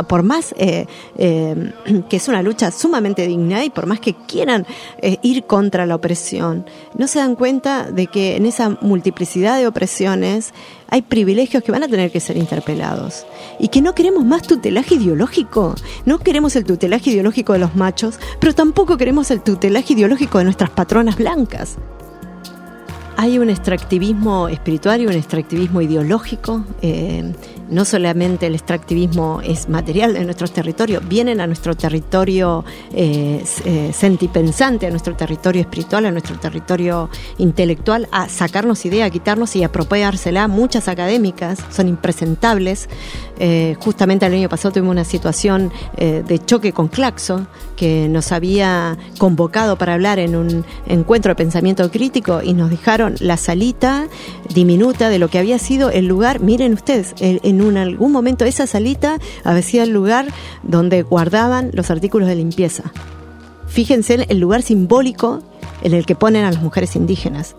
[0.04, 0.86] por más eh,
[1.18, 1.74] eh,
[2.10, 4.66] que es una lucha sumamente digna y por más que quieran
[5.02, 6.66] eh, ir contra la opresión,
[6.98, 10.54] no se dan cuenta de que en esa multiplicidad de opresiones
[10.90, 13.26] hay privilegios que van a tener que ser interpelados
[13.60, 15.76] y que no queremos más tutelaje ideológico.
[16.06, 20.46] No queremos el tutelaje ideológico de los machos, pero tampoco queremos el tutelaje ideológico de
[20.46, 21.78] nuestras patronas blancas
[23.22, 26.64] Hay un extractivismo espiritual y un extractivismo ideológico.
[26.82, 27.34] Eh,
[27.70, 33.92] no solamente el extractivismo es material de nuestros territorios, vienen a nuestro territorio eh, eh,
[33.94, 39.64] sentipensante, a nuestro territorio espiritual, a nuestro territorio intelectual, a sacarnos idea, a quitarnos y
[39.64, 40.48] apropiársela.
[40.48, 42.88] Muchas académicas son impresentables.
[43.80, 49.78] justamente el año pasado tuvimos una situación de choque con Claxo, que nos había convocado
[49.78, 54.08] para hablar en un encuentro de pensamiento crítico y nos dejaron la salita
[54.54, 59.18] diminuta de lo que había sido el lugar, miren ustedes, en algún momento esa salita
[59.44, 60.28] había sido el lugar
[60.64, 62.92] donde guardaban los artículos de limpieza.
[63.68, 65.42] Fíjense el lugar simbólico
[65.84, 67.56] en el que ponen a las mujeres indígenas.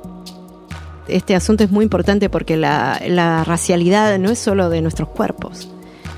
[1.08, 5.68] Este asunto es muy importante porque la, la, racialidad no es solo de nuestros cuerpos,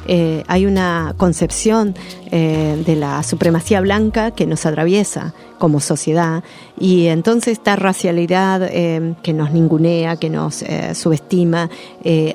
[0.07, 1.95] eh, hay una concepción
[2.31, 6.43] eh, de la supremacía blanca que nos atraviesa como sociedad
[6.77, 11.71] y entonces esta racialidad eh, que nos ningunea, que nos subestima,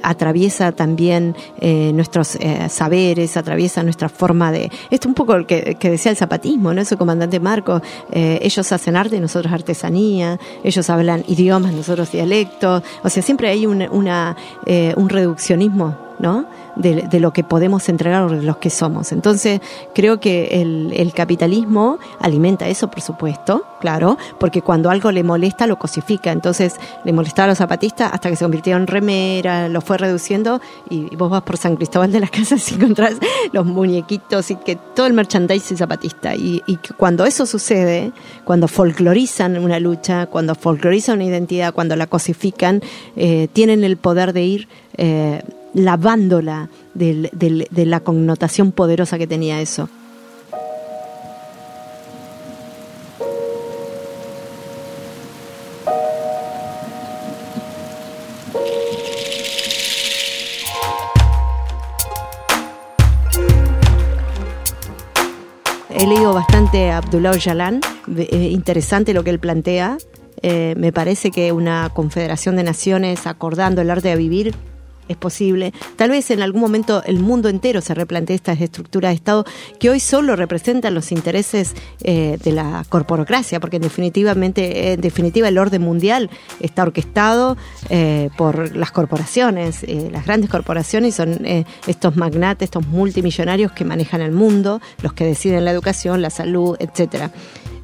[0.02, 2.38] atraviesa también nuestros
[2.70, 4.72] saberes, atraviesa nuestra forma de...
[4.90, 6.80] Esto es un poco lo que, decía el zapatismo, ¿no?
[6.80, 7.82] Eso comandante Marco,
[8.13, 15.10] ellos hacen arte, nosotros artesanía, ellos hablan idiomas, nosotros dialectos, o sea, siempre hay un
[15.10, 16.45] reduccionismo ¿no?
[16.75, 19.12] De, lo que podemos entregar o de los que somos.
[19.12, 19.62] Entonces,
[19.95, 25.80] creo que el, capitalismo alimenta eso, por supuesto, claro, porque cuando algo le molesta, lo
[25.80, 26.32] cosifica.
[26.32, 30.62] Entonces, le molestaba a los zapatistas hasta que se convirtió en remera, lo fue reduciendo
[30.89, 33.15] y, vos vas por San Cristóbal de las Casas y encontrás
[33.51, 36.36] los muñequitos y que todo el merchandising zapatista.
[36.36, 38.12] Y, y cuando eso sucede,
[38.43, 42.82] cuando folclorizan una lucha, cuando folclorizan una identidad, cuando la cosifican,
[43.15, 45.41] eh, tienen el poder de ir eh,
[45.73, 49.89] lavándola de la connotación poderosa que tenía eso.
[65.99, 67.82] He leído bastante a Abdullah Öcalan,
[68.15, 69.97] eh, interesante lo que él plantea.
[70.43, 74.53] Eh, me parece que una confederación de naciones acordando el arte de vivir
[75.08, 75.74] es posible.
[75.96, 79.46] Tal vez en algún momento el mundo entero se replantee estas estructuras de Estado
[79.80, 85.48] que hoy solo representan los intereses eh, de la corporocracia, porque en, definitivamente, en definitiva
[85.48, 87.58] el orden mundial está orquestado
[87.89, 91.46] eh, por las corporaciones, eh, las grandes corporaciones son
[91.88, 96.76] estos magnates, estos multimillonarios que manejan el mundo, los que deciden la educación, la salud,
[96.80, 97.32] etcétera.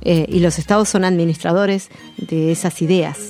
[0.03, 3.29] y los estados son administradores de esas ideas.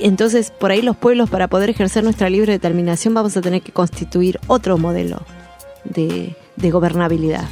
[0.00, 3.72] Entonces, por ahí los pueblos, para poder ejercer nuestra libre determinación, vamos a tener que
[3.72, 5.22] constituir otro modelo
[5.84, 7.44] de, gobernabilidad.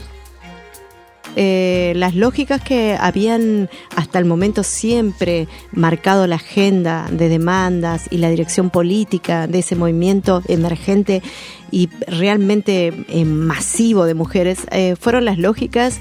[1.35, 8.19] Eh, las lógicas que habían hasta el momento siempre marcado la agenda de demandas y
[8.19, 11.23] la dirección política de ese movimiento emergente
[11.73, 16.01] y realmente eh, masivo de mujeres eh, fueron las lógicas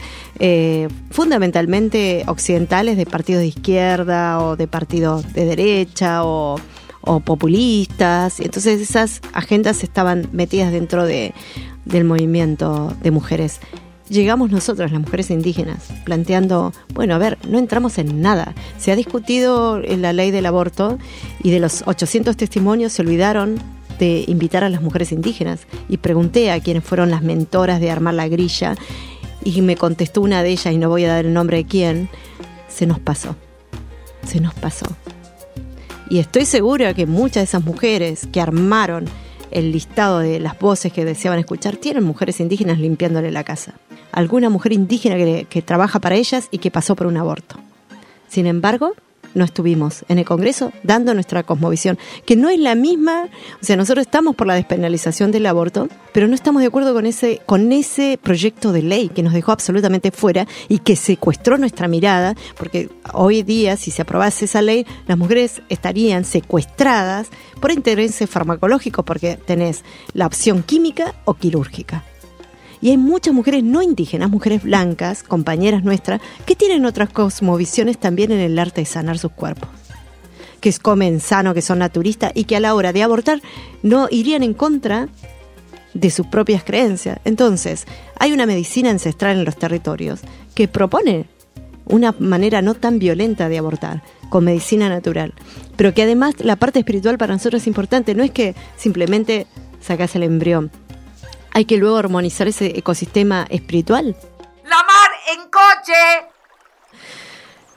[1.12, 6.60] fundamentalmente occidentales de partidos de izquierda o de partidos de derecha o,
[7.26, 8.40] populistas.
[8.40, 11.34] Entonces esas agendas estaban metidas dentro de,
[11.86, 13.60] del movimiento de mujeres
[14.12, 18.54] llegamos nosotros, las mujeres indígenas, planteando, bueno, a ver, no entramos en nada.
[18.78, 21.00] Se ha discutido la ley del aborto
[21.42, 23.56] y de los 800 testimonios se olvidaron
[24.28, 25.62] invitar a las mujeres indígenas.
[25.90, 28.76] Y pregunté a quienes fueron las mentoras de armar la grilla
[29.44, 32.10] y me contestó una de ellas, y no voy a dar el nombre de quién,
[32.68, 33.36] se nos pasó.
[34.26, 34.86] Se nos pasó.
[36.10, 39.06] Y estoy segura que muchas de esas mujeres que armaron
[39.50, 43.76] el listado de las voces que deseaban escuchar tienen mujeres indígenas limpiándole la casa
[44.12, 47.56] alguna mujer indígena que, trabaja para ellas y que pasó por un aborto.
[48.28, 48.94] Sin embargo,
[49.34, 53.30] no estuvimos en el Congreso dando nuestra cosmovisión, que no es la misma,
[53.62, 57.06] o sea, nosotros estamos por la despenalización del aborto, pero no estamos de acuerdo con
[57.06, 61.88] ese, con ese proyecto de ley que nos dejó absolutamente fuera y que secuestró nuestra
[61.88, 67.28] mirada, porque hoy día, si se aprobase esa ley, las mujeres estarían secuestradas
[67.60, 72.04] por intereses farmacológicos, porque tenés la opción química o quirúrgica.
[72.82, 78.32] Y hay muchas mujeres no indígenas, mujeres blancas, compañeras nuestras, que tienen otras cosmovisiones también
[78.32, 79.70] en el arte de sanar sus cuerpos.
[80.60, 83.42] Que comen sano, que son naturistas y que a la hora de abortar
[83.84, 85.10] no irían en contra
[85.94, 87.20] de sus propias creencias.
[87.26, 87.86] Entonces,
[88.18, 90.22] hay una medicina ancestral en los territorios
[90.56, 91.26] que propone
[91.86, 95.34] una manera no tan violenta de abortar, con medicina natural,
[95.76, 99.46] pero que además la parte espiritual para nosotros es importante, no es que simplemente
[99.82, 100.72] sacas el embrión,
[101.52, 104.16] hay que luego armonizar ese ecosistema espiritual.
[104.64, 106.32] ¡La mar en coche!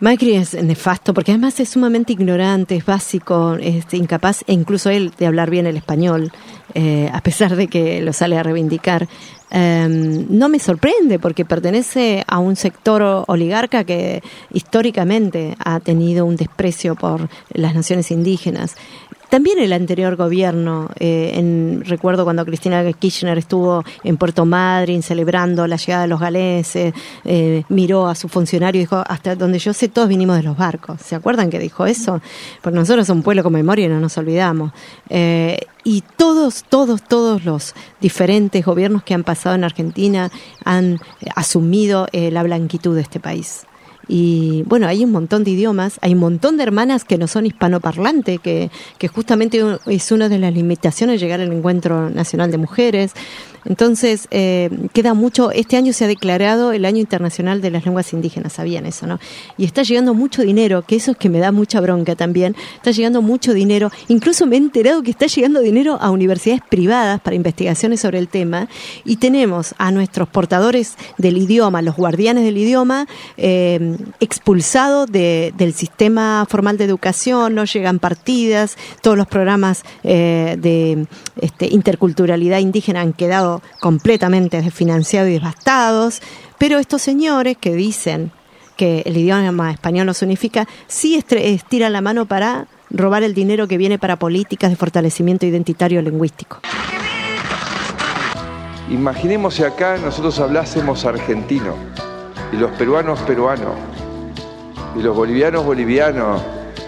[0.01, 5.13] Macri es nefasto porque además es sumamente ignorante, es básico, es incapaz, e incluso él
[5.17, 6.31] de hablar bien el español,
[6.75, 9.09] eh, a pesar de que lo sale a reivindicar.
[9.51, 14.21] Em, no me sorprende porque pertenece a un sector oligarca que
[14.53, 18.75] históricamente ha tenido un desprecio por las naciones indígenas.
[19.35, 25.67] También el anterior gobierno, eh, en, recuerdo cuando Cristina Kirchner estuvo en Puerto Madryn celebrando
[25.67, 29.73] la llegada de los galeses, eh, miró a su funcionario y dijo, hasta donde yo
[29.73, 31.01] sé, todos vinimos de los barcos.
[31.01, 32.21] ¿Se acuerdan que dijo eso?
[32.63, 34.71] Porque nosotros somos un pueblo con memoria y no nos olvidamos.
[35.09, 40.31] Eh, y todos, todos, todos los diferentes gobiernos que han pasado en Argentina
[40.65, 41.01] han
[41.35, 43.67] asumido la blanquitud de este país.
[44.09, 47.47] Y bueno, hay un montón de idiomas, hay un montón de hermanas que no son
[47.47, 53.13] hispanoparlantes, que, que justamente es una de las limitaciones llegar al Encuentro Nacional de Mujeres.
[53.65, 58.13] Entonces, eh, queda mucho, este año se ha declarado el Año Internacional de las Lenguas
[58.13, 59.19] Indígenas, sabían eso, ¿no?
[59.57, 62.91] Y está llegando mucho dinero, que eso es que me da mucha bronca también, está
[62.91, 67.37] llegando mucho dinero, incluso me he enterado que está llegando dinero a universidades privadas para
[67.37, 68.69] investigaciones sobre el tema,
[69.05, 73.07] y tenemos a nuestros portadores del idioma, los guardianes del idioma,
[73.37, 81.07] eh, expulsados del sistema formal de educación, no llegan partidas, todos los programas eh, de
[81.41, 86.23] este, interculturalidad indígena han quedado completamente desfinanciados y devastados,
[86.59, 88.33] pero estos señores que dicen
[88.77, 93.77] que el idioma español nos unifica, sí estiran la mano para robar el dinero que
[93.77, 96.61] viene para políticas de fortalecimiento identitario lingüístico.
[98.91, 101.75] Imaginemos si acá nosotros hablásemos argentino
[102.53, 103.75] y los peruanos peruanos
[104.97, 106.43] y los bolivianos bolivianos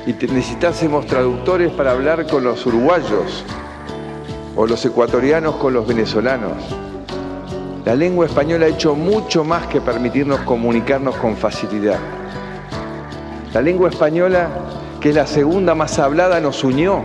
[0.07, 3.45] y necesitásemos traductores para hablar con los uruguayos
[4.57, 6.53] o los ecuatorianos con los venezolanos.
[7.85, 11.99] La lengua española ha hecho mucho más que permitirnos comunicarnos con facilidad.
[13.53, 14.49] La lengua española,
[15.01, 17.03] que es la segunda más hablada, nos unió.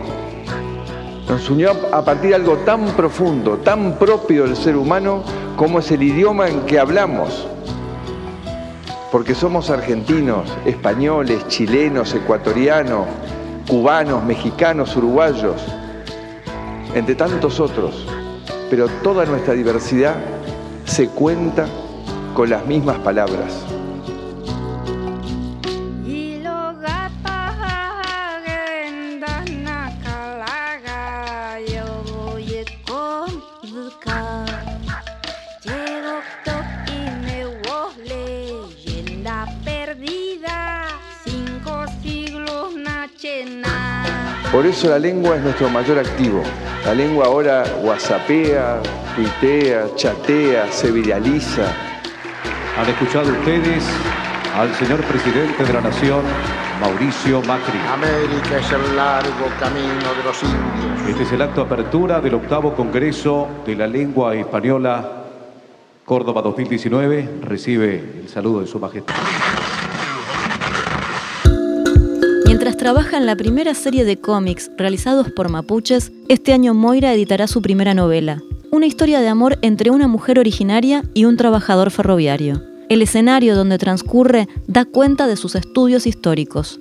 [1.29, 5.23] Nos unió a partir de algo tan profundo, tan propio del ser humano,
[5.55, 7.47] como es el idioma en que hablamos.
[9.11, 13.05] Porque somos argentinos, españoles, chilenos, ecuatorianos,
[13.67, 15.61] cubanos, mexicanos, uruguayos
[16.93, 18.05] entre tantos otros,
[18.69, 20.15] pero toda nuestra diversidad
[20.85, 21.67] se cuenta
[22.33, 23.70] con las mismas palabras.
[44.51, 46.43] Por eso la lengua es nuestro mayor activo.
[46.83, 48.81] La lengua ahora whatsappea,
[49.15, 51.71] tuitea, chatea, se viraliza.
[52.77, 53.81] Han escuchado ustedes
[54.57, 56.23] al señor presidente de la Nación,
[56.81, 57.79] Mauricio Macri.
[57.93, 61.09] América es el largo camino de los indios.
[61.09, 65.23] Este es el acto de apertura del octavo Congreso de la Lengua Española
[66.03, 67.39] Córdoba 2019.
[67.43, 69.15] Recibe el saludo de su majestad.
[72.81, 77.61] Trabaja en la primera serie de cómics realizados por mapuches, este año Moira editará su
[77.61, 82.63] primera novela, una historia de amor entre una mujer originaria y un trabajador ferroviario.
[82.89, 86.79] El escenario donde transcurre da cuenta de sus estudios históricos.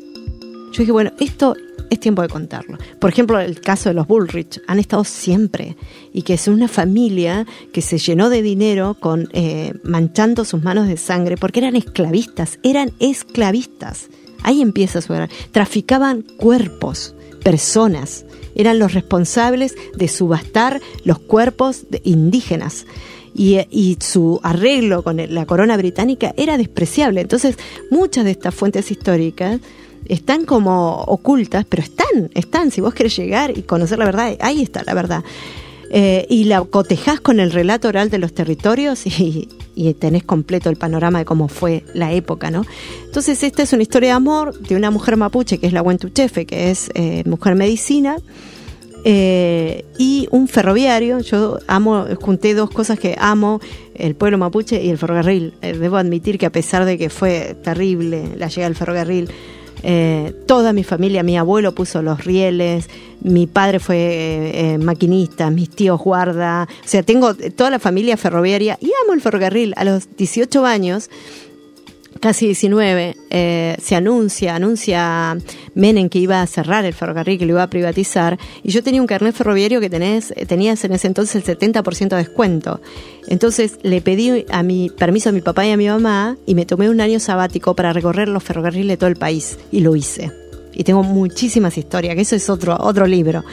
[0.72, 1.54] Yo dije, bueno, esto
[1.90, 2.78] es tiempo de contarlo.
[2.98, 5.76] Por ejemplo, el caso de los Bullrich, han estado siempre
[6.14, 10.88] y que es una familia que se llenó de dinero con eh, manchando sus manos
[10.88, 14.08] de sangre porque eran esclavistas, eran esclavistas.
[14.42, 15.14] Ahí empieza su
[15.52, 18.24] Traficaban cuerpos, personas.
[18.54, 22.86] Eran los responsables de subastar los cuerpos de indígenas.
[23.32, 27.20] Y, su arreglo con la corona británica era despreciable.
[27.20, 27.56] Entonces,
[27.90, 29.60] muchas de estas fuentes históricas
[30.06, 32.70] están como ocultas, pero están, están.
[32.70, 35.22] Si vos querés llegar y conocer la verdad, ahí está la verdad.
[35.92, 39.48] Eh, y la cotejás con el relato oral de los territorios y,
[39.98, 42.64] tenés completo el panorama de cómo fue la época, ¿no?
[43.06, 46.44] Entonces, esta es una historia de amor de una mujer mapuche que es la Huentuchefe,
[46.44, 48.18] que es eh, mujer medicina,
[49.04, 51.20] eh, y un ferroviario.
[51.20, 53.60] Yo amo, junté dos cosas que amo,
[53.94, 55.54] el pueblo mapuche y el ferrocarril.
[55.60, 59.30] debo admitir que a pesar de que fue terrible la llegada del ferrocarril,
[59.82, 62.88] eh, toda mi familia, mi abuelo puso los rieles,
[63.22, 68.16] mi padre fue eh, eh, maquinista, mis tíos guarda, o sea, tengo toda la familia
[68.16, 69.74] ferroviaria y amo el ferrocarril.
[69.76, 71.10] A los 18 años
[72.20, 75.36] casi 19, eh, se anuncia, anuncia
[75.74, 79.00] Menem que iba a cerrar el ferrocarril, que lo iba a privatizar, y yo tenía
[79.00, 82.80] un carnet ferroviario que tenés, tenías en ese entonces el 70% de descuento.
[83.26, 86.66] Entonces le pedí a mi permiso a mi papá y a mi mamá y me
[86.66, 90.30] tomé un año sabático para recorrer los ferrocarriles de todo el país y lo hice.
[90.72, 93.44] Y tengo muchísimas historias, que eso es otro, otro libro.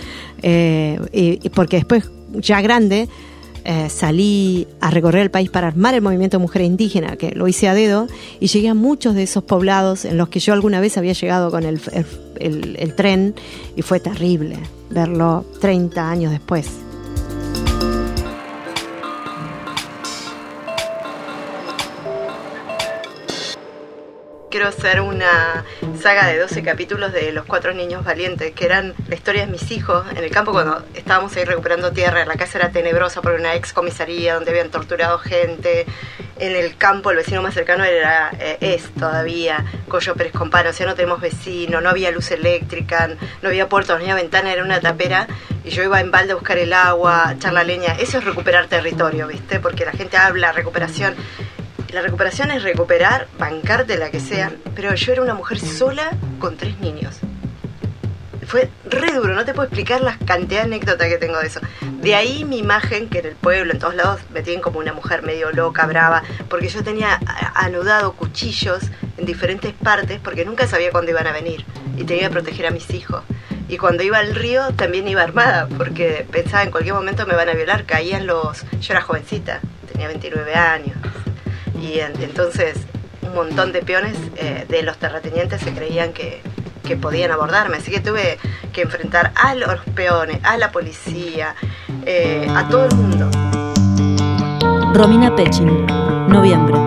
[0.41, 3.09] Eh, porque después, ya grande,
[3.70, 7.68] eh, salí a recorrer el país para armar el movimiento mujer indígena, que lo hice
[7.68, 8.07] a dedo,
[8.39, 11.51] y llegué a muchos de esos poblados en los que yo alguna vez había llegado
[11.51, 11.82] con el,
[12.39, 13.36] el tren,
[13.76, 14.57] y fue terrible
[14.89, 16.86] verlo 30 años después.
[24.78, 25.65] Hacer una
[25.99, 29.71] saga de 12 capítulos de Los Cuatro Niños Valientes, que eran la historia de mis
[29.71, 32.25] hijos en el campo cuando estábamos ahí recuperando tierra.
[32.25, 35.88] La casa era tenebrosa por una ex comisaría donde habían torturado gente.
[36.38, 40.73] En el campo el vecino más cercano era, eh, es todavía Coyo Pérez Compano, o
[40.73, 43.09] sea, no tenemos vecino, no había luz eléctrica,
[43.41, 45.28] no había puertas, no había ventana, era una tapera
[45.63, 47.93] y yo iba en balde a buscar el agua, echar la leña.
[47.99, 49.59] Eso es recuperar territorio, ¿viste?
[49.59, 51.15] Porque la gente habla recuperación
[51.93, 56.57] la recuperación es recuperar, bancarte la que sea, pero yo era una mujer sola con
[56.57, 57.17] tres niños.
[58.45, 61.59] Fue re duro, no te puedo explicar la cantidad de anécdotas que tengo de eso.
[62.01, 64.93] De ahí mi imagen, que en el pueblo, en todos lados, me tienen como una
[64.93, 67.19] mujer medio loca, brava, porque yo tenía
[67.55, 68.83] anudado cuchillos
[69.17, 71.65] en diferentes partes, porque nunca sabía cuándo iban a venir,
[71.97, 73.23] y tenía que proteger a mis hijos.
[73.67, 77.49] Y cuando iba al río también iba armada, porque pensaba en cualquier momento me van
[77.49, 78.63] a violar, caían los...
[78.79, 79.59] Yo era jovencita,
[79.91, 80.95] tenía 29 años,
[81.82, 82.78] y entonces
[83.21, 86.41] un montón de peones eh, de los terratenientes se creían que,
[87.01, 88.38] podían abordarme, así que tuve
[88.71, 91.53] que enfrentar a los peones, a la policía,
[92.05, 93.30] eh, a todo el mundo.
[94.93, 95.86] Romina Pechin,
[96.30, 96.86] noviembre.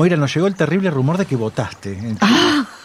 [0.00, 1.94] Moira, nos llegó el terrible rumor de que votaste.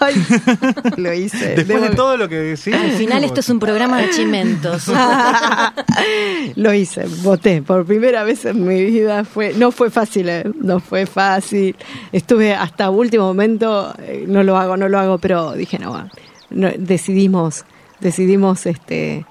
[0.01, 0.15] Ay,
[0.97, 1.55] lo hice.
[1.55, 2.73] Después Debo- de todo lo que decís.
[2.73, 4.87] Al final esto es un programa de chimentos.
[6.55, 9.23] Lo hice, voté por primera vez en mi vida.
[9.23, 11.73] Fue, no fue fácil, eh, no fue fácil.
[12.11, 16.09] Estuve hasta último momento, eh, no lo hago, no lo hago, pero dije no,
[16.49, 17.63] no, decidimos,
[18.01, 19.25] decidimos este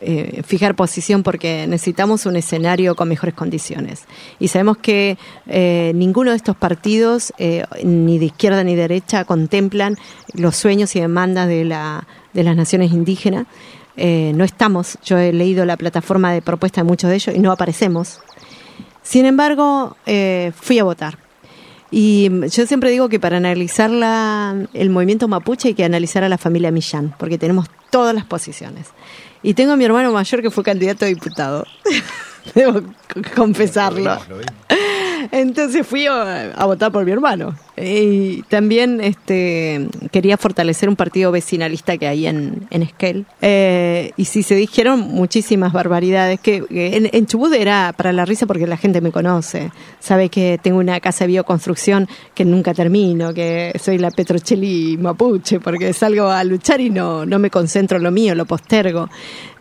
[0.00, 4.04] eh, fijar posición porque necesitamos un escenario con mejores condiciones.
[4.38, 5.16] Y sabemos que
[5.46, 9.96] eh, ninguno de estos partidos, eh, ni de izquierda ni derecha, contemplan
[10.34, 13.46] los sueños y demandas de, la, de las naciones indígenas.
[13.96, 17.38] Eh, no estamos, yo he leído la plataforma de propuesta de muchos de ellos y
[17.38, 18.20] no aparecemos.
[19.02, 19.96] Sin embargo,
[20.54, 21.18] fui a votar.
[21.90, 26.28] Y yo siempre digo que para analizar la- el movimiento mapuche hay que analizar a
[26.28, 28.88] la familia Millán, porque tenemos todas las posiciones.
[29.44, 31.66] Y tengo a mi hermano mayor que fue candidato a diputado.
[32.54, 32.80] Debo
[33.36, 34.18] confesarlo.
[35.30, 37.54] Entonces fui a, a votar por mi hermano.
[37.76, 43.26] Y también este, quería fortalecer un partido vecinalista que hay en, en Esquel.
[43.42, 46.38] Eh, y sí, se dijeron muchísimas barbaridades.
[46.38, 49.72] Que, en, en Chubut era para la risa porque la gente me conoce.
[49.98, 55.58] Sabe que tengo una casa de bioconstrucción que nunca termino, que soy la Petrocelli mapuche,
[55.58, 59.08] porque salgo a luchar y no, no me concentro en lo mío, lo postergo.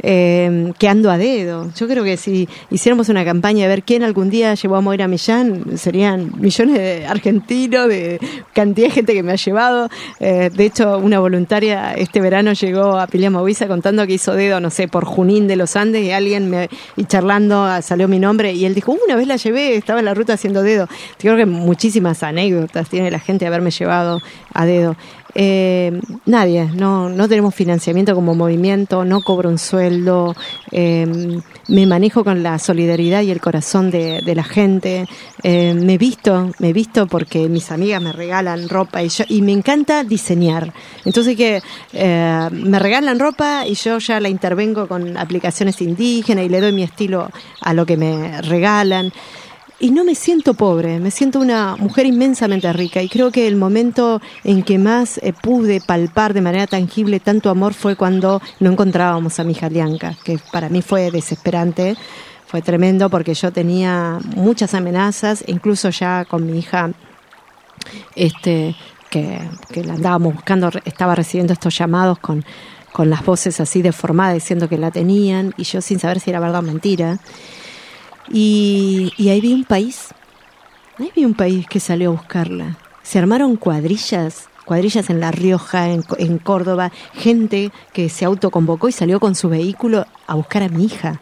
[0.05, 1.71] Eh, que ando a dedo.
[1.75, 5.07] Yo creo que si hiciéramos una campaña de ver quién algún día llevó a Moira
[5.07, 8.19] Millán, serían millones de argentinos, de
[8.53, 9.89] cantidad de gente que me ha llevado.
[10.19, 14.59] Eh, de hecho, una voluntaria este verano llegó a Pilia Movisa contando que hizo dedo,
[14.59, 18.19] no sé, por Junín de los Andes y alguien me, y charlando ah, salió mi
[18.19, 20.87] nombre y él dijo, "Uh, una vez la llevé, estaba en la ruta haciendo dedo.
[21.17, 24.21] Creo que muchísimas anécdotas tiene la gente de haberme llevado
[24.53, 24.95] a dedo.
[25.35, 30.35] Eh, nadie, no, no tenemos financiamiento como movimiento, no cobro un sueldo,
[30.71, 35.07] eh, me manejo con la solidaridad y el corazón de, de la gente,
[35.41, 39.53] eh, me visto, me visto porque mis amigas me regalan ropa y, yo, y me
[39.53, 40.73] encanta diseñar.
[41.05, 41.61] Entonces que
[41.93, 46.73] eh, me regalan ropa y yo ya la intervengo con aplicaciones indígenas y le doy
[46.73, 47.29] mi estilo
[47.61, 49.11] a lo que me regalan.
[49.79, 53.55] Y no me siento pobre, me siento una mujer inmensamente rica y creo que el
[53.55, 58.71] momento en que más eh, pude palpar de manera tangible tanto amor fue cuando no
[58.71, 61.97] encontrábamos a mi hija Lianca, que para mí fue desesperante,
[62.45, 66.91] fue tremendo porque yo tenía muchas amenazas, incluso ya con mi hija,
[68.15, 68.75] este,
[69.09, 69.39] que,
[69.71, 72.45] que la andábamos buscando, estaba recibiendo estos llamados con,
[72.93, 76.39] con las voces así deformadas diciendo que la tenían y yo sin saber si era
[76.39, 77.19] verdad o mentira.
[78.35, 80.09] Y, ahí vi un país,
[80.97, 82.77] ahí vi un país que salió a buscarla.
[83.03, 88.91] Se armaron cuadrillas, cuadrillas en La Rioja, en, en Córdoba, gente que se autoconvocó y
[88.91, 91.21] salió con su vehículo a buscar a mi hija.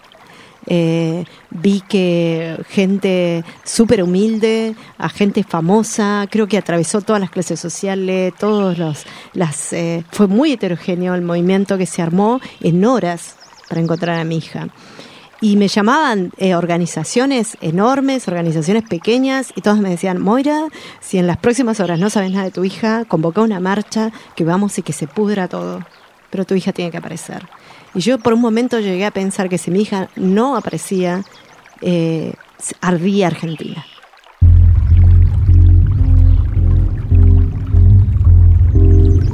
[0.68, 7.60] Eh, vi que gente súper humilde, a gente famosa, creo que atravesó todas las clases
[7.60, 13.36] sociales, todos los, las, eh, fue muy heterogéneo el movimiento que se armó en horas
[13.68, 14.68] para encontrar a mi hija.
[15.44, 20.68] Y me llamaban eh, organizaciones enormes, organizaciones pequeñas, y todos me decían, Moira,
[21.00, 24.44] si en las próximas horas no sabes nada de tu hija, convoca una marcha, que
[24.44, 25.84] vamos y que se pudra todo.
[26.30, 27.48] Pero tu hija tiene que aparecer.
[27.96, 31.24] Y yo por un momento llegué a pensar que si mi hija no aparecía,
[31.82, 32.34] eh,
[32.80, 33.84] ardía Argentina.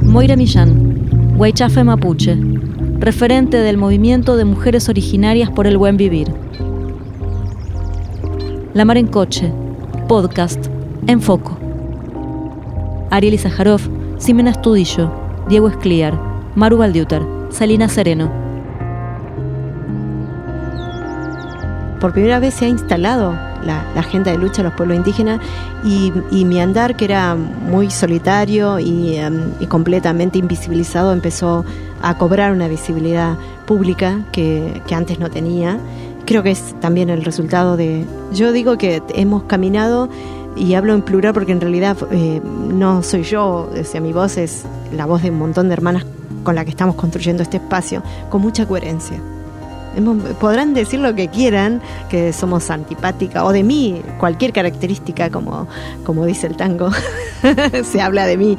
[0.02, 2.34] Moira Millán, Huaychafe Mapuche,
[2.98, 6.32] referente del movimiento de mujeres originarias por el buen vivir.
[8.74, 9.52] La Mar en Coche,
[10.08, 10.66] podcast,
[11.06, 11.58] en foco.
[13.10, 13.80] Ariel Izajarov,
[14.18, 15.10] Simena Estudillo,
[15.48, 16.18] Diego Escliar,
[16.54, 18.48] Maru Valdiutar, Salina Sereno.
[22.00, 25.40] por primera vez se ha instalado la, la agenda de lucha de los pueblos indígenas
[25.84, 31.64] y, y mi andar, que era muy solitario y, em, y completamente invisibilizado, empezó
[32.02, 33.36] a cobrar una visibilidad
[33.66, 35.78] pública que, que antes no tenía.
[36.26, 38.04] Creo que es también el resultado de...
[38.32, 40.08] Yo digo que hemos caminado
[40.56, 44.36] y hablo en plural porque en realidad eh, no soy yo, o sea, mi voz
[44.36, 46.04] es la voz de un montón de hermanas
[46.42, 49.20] con la que estamos construyendo este espacio, con mucha coherencia.
[50.40, 55.66] Podrán decir lo que quieran, que somos antipática, o de mí, cualquier característica, como,
[56.04, 56.90] como dice el tango,
[57.84, 58.58] se habla de mí.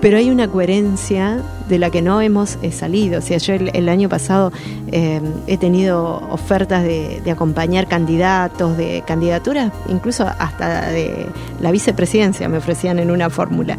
[0.00, 3.18] Pero hay una coherencia de la que no hemos eh, salido.
[3.18, 4.50] O sea, yo el, año pasado
[4.90, 11.26] eh, he tenido ofertas de, de acompañar candidatos, de candidaturas, incluso hasta de
[11.60, 13.76] la vicepresidencia me ofrecían en una fórmula.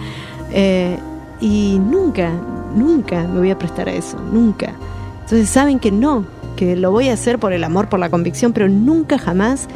[0.52, 0.98] Eh,
[1.40, 2.32] y nunca,
[2.76, 4.74] nunca me voy a prestar a eso, nunca.
[5.22, 6.26] Entonces saben que no,
[6.76, 9.68] lo voy a hacer por el amor, por la convicción, pero nunca jamás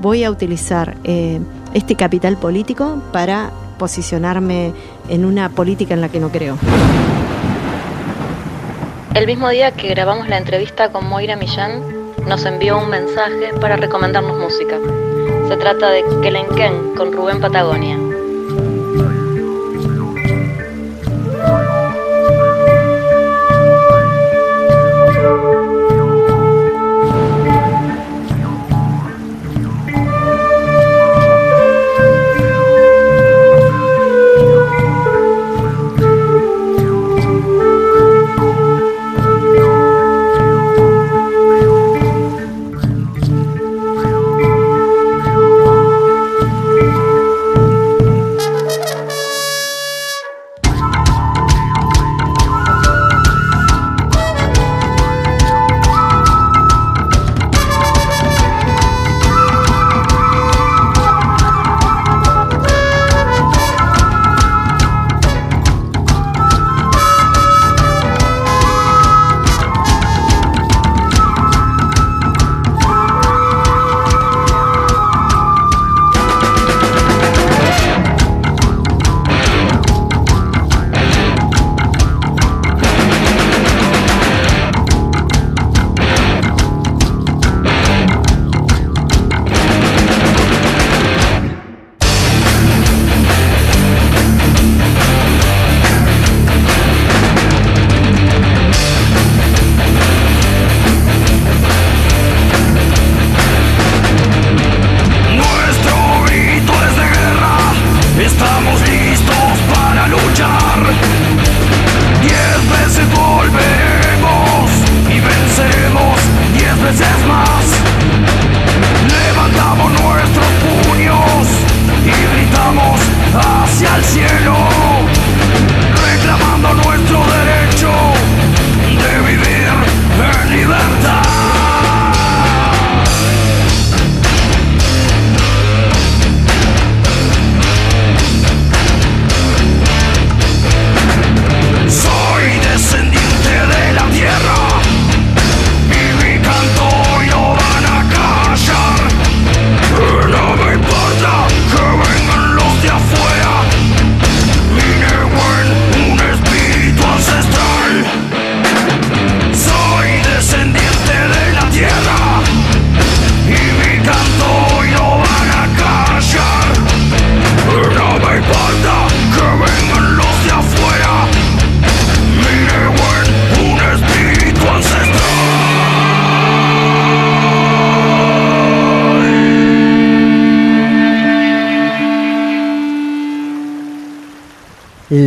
[0.00, 1.40] voy a utilizar eh,
[1.74, 4.72] este capital político para posicionarme
[5.08, 6.56] en una política en la que no creo.
[9.14, 11.82] El mismo día que grabamos la entrevista con Moira Millán,
[12.26, 14.78] nos envió un mensaje para recomendarnos música.
[15.48, 17.96] Se trata de Kelenken con Rubén Patagonia.